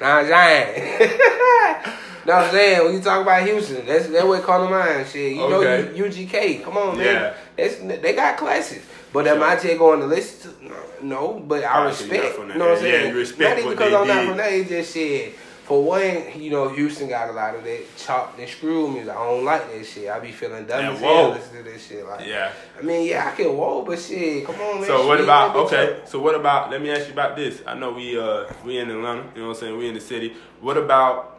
what 0.00 0.02
I'm 0.02 0.26
saying? 0.26 1.98
Know 2.28 2.36
what 2.36 2.44
I'm 2.44 2.50
saying? 2.52 2.84
When 2.84 2.94
you 2.94 3.00
talk 3.00 3.22
about 3.22 3.42
Houston, 3.46 3.86
that's 3.86 4.06
that 4.08 4.26
what 4.26 4.42
come 4.42 4.64
to 4.66 4.70
mind. 4.70 5.06
Shit, 5.08 5.32
you 5.36 5.42
Okay. 5.42 5.98
know 5.98 6.04
UGK. 6.06 6.62
Come 6.64 6.76
on, 6.76 6.96
man. 6.98 7.34
Yeah. 7.56 7.96
They 7.96 8.12
got 8.14 8.36
classics. 8.36 8.84
But 9.12 9.26
am 9.26 9.42
I 9.42 9.54
just 9.56 9.78
going 9.78 10.00
to 10.00 10.06
listen 10.06 10.52
to? 10.60 11.04
No, 11.04 11.42
but 11.46 11.64
I 11.64 11.78
Alright, 11.78 11.94
so 11.94 12.04
you're 12.04 12.14
respect. 12.22 12.38
You 12.38 12.44
know 12.58 12.66
what 12.68 12.78
I'm 12.78 12.82
that- 12.82 12.88
yeah, 12.90 12.98
saying? 13.00 13.12
you 13.14 13.18
respect 13.18 13.40
not 13.50 13.58
even 13.58 13.70
because 13.70 13.94
I'm 13.94 14.06
not 14.08 14.14
did. 14.20 14.28
from 14.28 14.36
there. 14.36 14.54
It's 14.54 14.68
just 14.68 14.94
shit. 14.94 15.34
For 15.64 15.82
one, 15.84 16.40
you 16.40 16.50
know, 16.50 16.68
Houston 16.70 17.08
got 17.10 17.28
a 17.28 17.32
lot 17.32 17.54
of 17.54 17.62
that 17.64 17.96
chopped 17.98 18.38
and 18.38 18.48
screwed 18.48 18.92
music. 18.94 19.10
I 19.14 19.22
don't 19.22 19.44
like 19.44 19.70
that 19.70 19.84
shit. 19.86 20.08
I 20.10 20.18
be 20.18 20.32
feeling 20.32 20.64
dumb 20.66 20.80
And 20.84 20.94
as 20.96 21.00
hell 21.00 21.30
listening 21.30 21.64
to 21.64 21.70
this 21.70 21.86
shit. 21.86 22.06
Like, 22.08 22.26
Yeah. 22.26 22.52
I 22.78 22.82
mean, 22.82 23.06
yeah, 23.06 23.30
I 23.30 23.36
can 23.36 23.54
whoa, 23.54 23.82
but 23.82 23.98
shit, 23.98 24.46
come 24.46 24.54
on, 24.56 24.76
man. 24.80 24.86
So 24.86 25.06
what 25.06 25.16
shit, 25.16 25.24
about 25.24 25.56
okay? 25.56 26.00
So 26.06 26.20
what 26.20 26.34
about? 26.34 26.70
Let 26.70 26.80
me 26.82 26.90
ask 26.90 27.06
you 27.06 27.12
about 27.12 27.36
this. 27.36 27.60
I 27.66 27.74
know 27.74 27.92
we 27.92 28.18
uh 28.18 28.44
we 28.64 28.78
in 28.78 28.90
Atlanta. 28.90 29.24
You 29.34 29.42
know 29.42 29.48
what 29.48 29.56
I'm 29.56 29.60
saying? 29.60 29.76
We 29.78 29.88
in 29.88 29.94
the 29.94 30.00
city. 30.00 30.34
What 30.62 30.78
about 30.78 31.37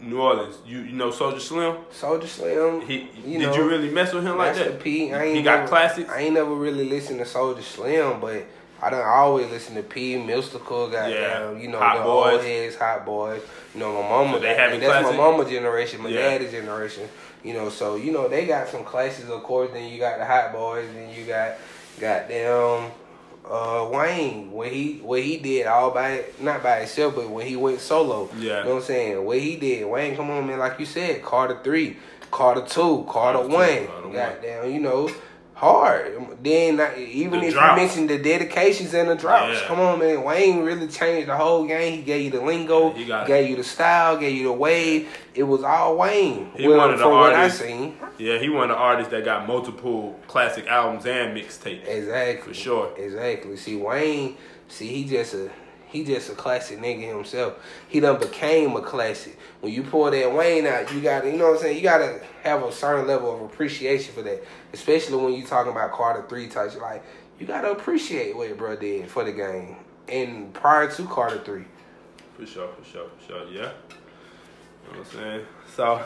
New 0.00 0.20
Orleans? 0.20 0.56
You 0.66 0.78
you 0.80 0.92
know 0.92 1.10
Soulja 1.10 1.40
Slim? 1.40 1.76
Soulja 1.92 2.26
Slim. 2.26 2.80
He 2.82 3.08
you 3.24 3.38
did 3.38 3.48
know, 3.48 3.54
you 3.54 3.68
really 3.68 3.90
mess 3.90 4.12
with 4.12 4.24
him 4.24 4.36
like 4.38 4.54
that? 4.56 4.80
P. 4.80 5.12
I 5.12 5.24
ain't 5.24 5.36
He 5.36 5.42
got 5.42 5.56
never, 5.60 5.68
classics? 5.68 6.10
I 6.10 6.20
ain't 6.20 6.34
never 6.34 6.54
really 6.54 6.88
listened 6.88 7.18
to 7.18 7.24
Soulja 7.24 7.62
Slim, 7.62 8.20
but 8.20 8.44
I 8.80 8.90
don't 8.90 9.04
always 9.04 9.50
listen 9.50 9.74
to 9.74 9.82
P, 9.82 10.14
Mystikal, 10.14 10.92
goddamn, 10.92 11.10
Yeah. 11.10 11.52
you 11.60 11.66
know, 11.68 11.78
Hot 11.80 11.98
the 11.98 12.04
Boys. 12.04 12.32
old 12.34 12.44
heads, 12.44 12.76
hot 12.76 13.04
boys. 13.04 13.42
You 13.74 13.80
know, 13.80 13.92
my 14.02 14.08
mama. 14.08 14.34
So 14.34 14.38
they 14.38 14.48
got- 14.50 14.58
having 14.58 14.80
that's 14.80 14.92
classic? 14.92 15.18
my 15.18 15.30
mama 15.30 15.44
generation, 15.50 16.00
my 16.02 16.08
Yeah. 16.10 16.20
daddy 16.30 16.48
generation. 16.48 17.08
You 17.42 17.54
know, 17.54 17.68
so 17.70 17.96
you 17.96 18.12
know 18.12 18.28
they 18.28 18.46
got 18.46 18.68
some 18.68 18.84
classes, 18.84 19.28
of 19.30 19.42
course. 19.42 19.70
Then 19.72 19.86
you 19.88 19.98
got 19.98 20.18
the 20.18 20.24
hot 20.24 20.52
boys, 20.52 20.86
then 20.94 21.10
you 21.12 21.24
got 21.24 21.52
goddamn 22.00 22.90
uh, 23.50 23.88
Wayne 23.90 24.52
when 24.52 24.70
he 24.72 24.98
what 25.02 25.22
he 25.22 25.38
did 25.38 25.66
all 25.66 25.90
by 25.90 26.24
not 26.40 26.62
by 26.62 26.80
himself, 26.80 27.14
but 27.16 27.28
when 27.28 27.46
he 27.46 27.56
went 27.56 27.80
solo. 27.80 28.30
Yeah. 28.38 28.58
You 28.58 28.64
know 28.64 28.74
what 28.74 28.80
I'm 28.80 28.82
saying? 28.82 29.24
What 29.24 29.38
he 29.38 29.56
did, 29.56 29.86
Wayne, 29.86 30.16
come 30.16 30.30
on, 30.30 30.46
man. 30.46 30.58
Like 30.58 30.78
you 30.78 30.86
said, 30.86 31.22
Carter 31.22 31.58
three, 31.62 31.96
Carter 32.30 32.62
two, 32.62 33.06
Carter, 33.08 33.38
Carter 33.38 33.48
two, 33.48 33.54
one. 33.54 33.86
Carter 33.86 34.08
one. 34.08 34.12
Goddamn, 34.12 34.70
you 34.70 34.80
know, 34.80 35.10
hard. 35.58 36.14
Then 36.42 36.76
not, 36.76 36.96
even 36.96 37.40
The 37.40 37.46
if 37.48 37.54
you 37.54 37.60
mention 37.60 38.06
the 38.06 38.16
dedications 38.18 38.94
and 38.94 39.10
the 39.10 39.16
drops, 39.16 39.60
Yeah. 39.60 39.66
come 39.66 39.80
on, 39.80 39.98
man. 39.98 40.22
Wayne 40.22 40.60
really 40.62 40.86
changed 40.86 41.28
the 41.28 41.36
whole 41.36 41.66
game. 41.66 41.94
He 41.94 42.02
gave 42.02 42.22
you 42.22 42.30
the 42.30 42.40
lingo, 42.40 42.90
he 42.90 43.04
got 43.04 43.24
it. 43.24 43.26
gave 43.26 43.50
you 43.50 43.56
the 43.56 43.64
style, 43.64 44.16
gave 44.16 44.36
you 44.36 44.44
the 44.44 44.52
wave. 44.52 45.08
It 45.34 45.42
was 45.42 45.64
all 45.64 45.96
Wayne. 45.96 46.50
He 46.54 46.68
well, 46.68 46.78
one 46.78 46.90
of 46.92 46.98
the 46.98 47.04
from 47.04 47.12
what 47.12 47.32
I 47.34 47.42
artists- 47.42 47.60
seen, 47.60 47.96
Yeah, 48.18 48.38
he 48.38 48.48
one 48.48 48.70
of 48.70 48.76
the 48.76 48.82
artists 48.82 49.10
that 49.10 49.24
got 49.24 49.46
multiple 49.48 50.18
classic 50.28 50.66
albums 50.68 51.06
and 51.06 51.36
mixtapes. 51.36 51.86
exactly 51.88 52.52
For 52.52 52.54
sure. 52.54 52.90
Exactly. 52.96 53.56
See, 53.56 53.76
Wayne, 53.76 54.36
see, 54.68 54.86
he 54.86 55.04
just 55.04 55.34
a 55.34 55.50
he 55.88 56.04
just 56.04 56.30
a 56.30 56.34
classic 56.34 56.78
nigga 56.78 57.08
himself. 57.08 57.54
He 57.88 58.00
done 58.00 58.18
became 58.20 58.76
a 58.76 58.82
classic. 58.82 59.38
When 59.60 59.72
you 59.72 59.82
pull 59.82 60.10
that 60.10 60.32
Wayne 60.32 60.66
out, 60.66 60.92
you 60.92 61.00
gotta, 61.00 61.30
you 61.30 61.36
know 61.36 61.46
what 61.46 61.56
I'm 61.56 61.62
saying? 61.62 61.76
You 61.76 61.82
gotta 61.82 62.20
have 62.42 62.62
a 62.62 62.70
certain 62.70 63.06
level 63.06 63.34
of 63.34 63.42
appreciation 63.42 64.14
for 64.14 64.22
that. 64.22 64.44
Especially 64.72 65.16
when 65.16 65.32
you 65.32 65.44
talking 65.44 65.72
about 65.72 65.92
Carter 65.92 66.26
three 66.28 66.46
types. 66.46 66.76
Like, 66.76 67.02
you 67.38 67.46
gotta 67.46 67.70
appreciate 67.70 68.36
what 68.36 68.48
your 68.48 68.56
bro 68.56 68.76
did 68.76 69.10
for 69.10 69.24
the 69.24 69.32
game. 69.32 69.76
And 70.08 70.52
prior 70.52 70.90
to 70.90 71.06
Carter 71.06 71.38
three. 71.38 71.64
For 72.36 72.46
sure, 72.46 72.68
for 72.68 72.84
sure, 72.84 73.08
for 73.18 73.26
sure. 73.26 73.48
Yeah. 73.48 73.52
You 73.52 74.92
know 74.92 74.98
what 74.98 74.98
I'm 74.98 75.04
saying? 75.04 75.46
So, 75.74 76.02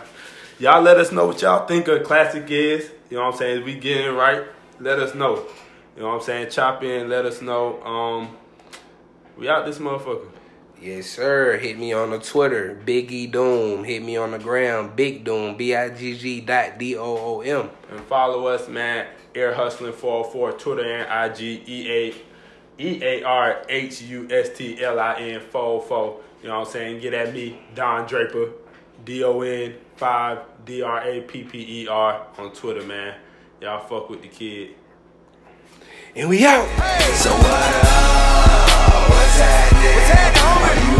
y'all 0.58 0.82
let 0.82 0.96
us 0.98 1.12
know 1.12 1.26
what 1.26 1.42
y'all 1.42 1.66
think 1.66 1.88
a 1.88 2.00
classic 2.00 2.50
is. 2.50 2.90
You 3.10 3.18
know 3.18 3.24
what 3.24 3.32
I'm 3.34 3.38
saying? 3.38 3.60
If 3.60 3.64
we 3.64 3.74
get 3.74 4.00
it 4.00 4.12
right, 4.12 4.44
let 4.80 4.98
us 4.98 5.14
know. 5.14 5.44
You 5.96 6.02
know 6.02 6.08
what 6.08 6.14
I'm 6.14 6.22
saying? 6.22 6.50
Chop 6.50 6.82
in, 6.82 7.08
let 7.08 7.26
us 7.26 7.42
know. 7.42 7.82
Um, 7.82 8.36
we 9.36 9.48
out 9.48 9.66
this 9.66 9.78
motherfucker. 9.78 10.28
Yes, 10.80 11.06
sir. 11.06 11.58
Hit 11.58 11.78
me 11.78 11.92
on 11.92 12.10
the 12.10 12.18
Twitter, 12.18 12.80
Biggie 12.84 13.30
Doom. 13.30 13.84
Hit 13.84 14.02
me 14.02 14.16
on 14.16 14.32
the 14.32 14.38
ground, 14.38 14.96
Big 14.96 15.24
Doom, 15.24 15.56
B 15.56 15.76
I 15.76 15.90
G 15.90 16.18
G 16.18 16.40
dot 16.40 16.78
D 16.78 16.96
O 16.96 17.04
O 17.04 17.40
M. 17.40 17.70
And 17.90 18.00
follow 18.06 18.46
us, 18.48 18.68
man. 18.68 19.06
Ear 19.34 19.54
Hustling 19.54 19.92
404, 19.92 20.52
Twitter 20.52 20.84
and 20.84 21.32
IG, 21.32 21.68
E 21.68 21.90
A 21.90 22.14
E 22.82 23.02
A 23.02 23.22
R 23.22 23.64
H 23.68 24.02
U 24.02 24.26
S 24.28 24.48
T 24.56 24.82
L 24.82 24.98
I 24.98 25.14
N 25.20 25.40
404. 25.40 26.20
You 26.42 26.48
know 26.48 26.58
what 26.58 26.66
I'm 26.66 26.72
saying? 26.72 27.00
Get 27.00 27.14
at 27.14 27.32
me, 27.32 27.60
Don 27.76 28.08
Draper, 28.08 28.50
D 29.04 29.22
O 29.22 29.40
N 29.40 29.74
5 29.96 30.38
D 30.64 30.82
R 30.82 31.00
A 31.00 31.20
P 31.20 31.44
P 31.44 31.82
E 31.82 31.88
R 31.88 32.26
on 32.38 32.52
Twitter, 32.52 32.82
man. 32.82 33.14
Y'all 33.60 33.86
fuck 33.86 34.10
with 34.10 34.22
the 34.22 34.28
kid. 34.28 34.70
And 36.16 36.28
we 36.28 36.44
out. 36.44 36.66
So 37.14 37.30
what 37.30 37.86
up? 37.86 38.21
What's 39.22 39.38
happening? 39.38 39.94
What's 39.94 40.08
happening, 40.08 40.88
homie? 40.88 40.91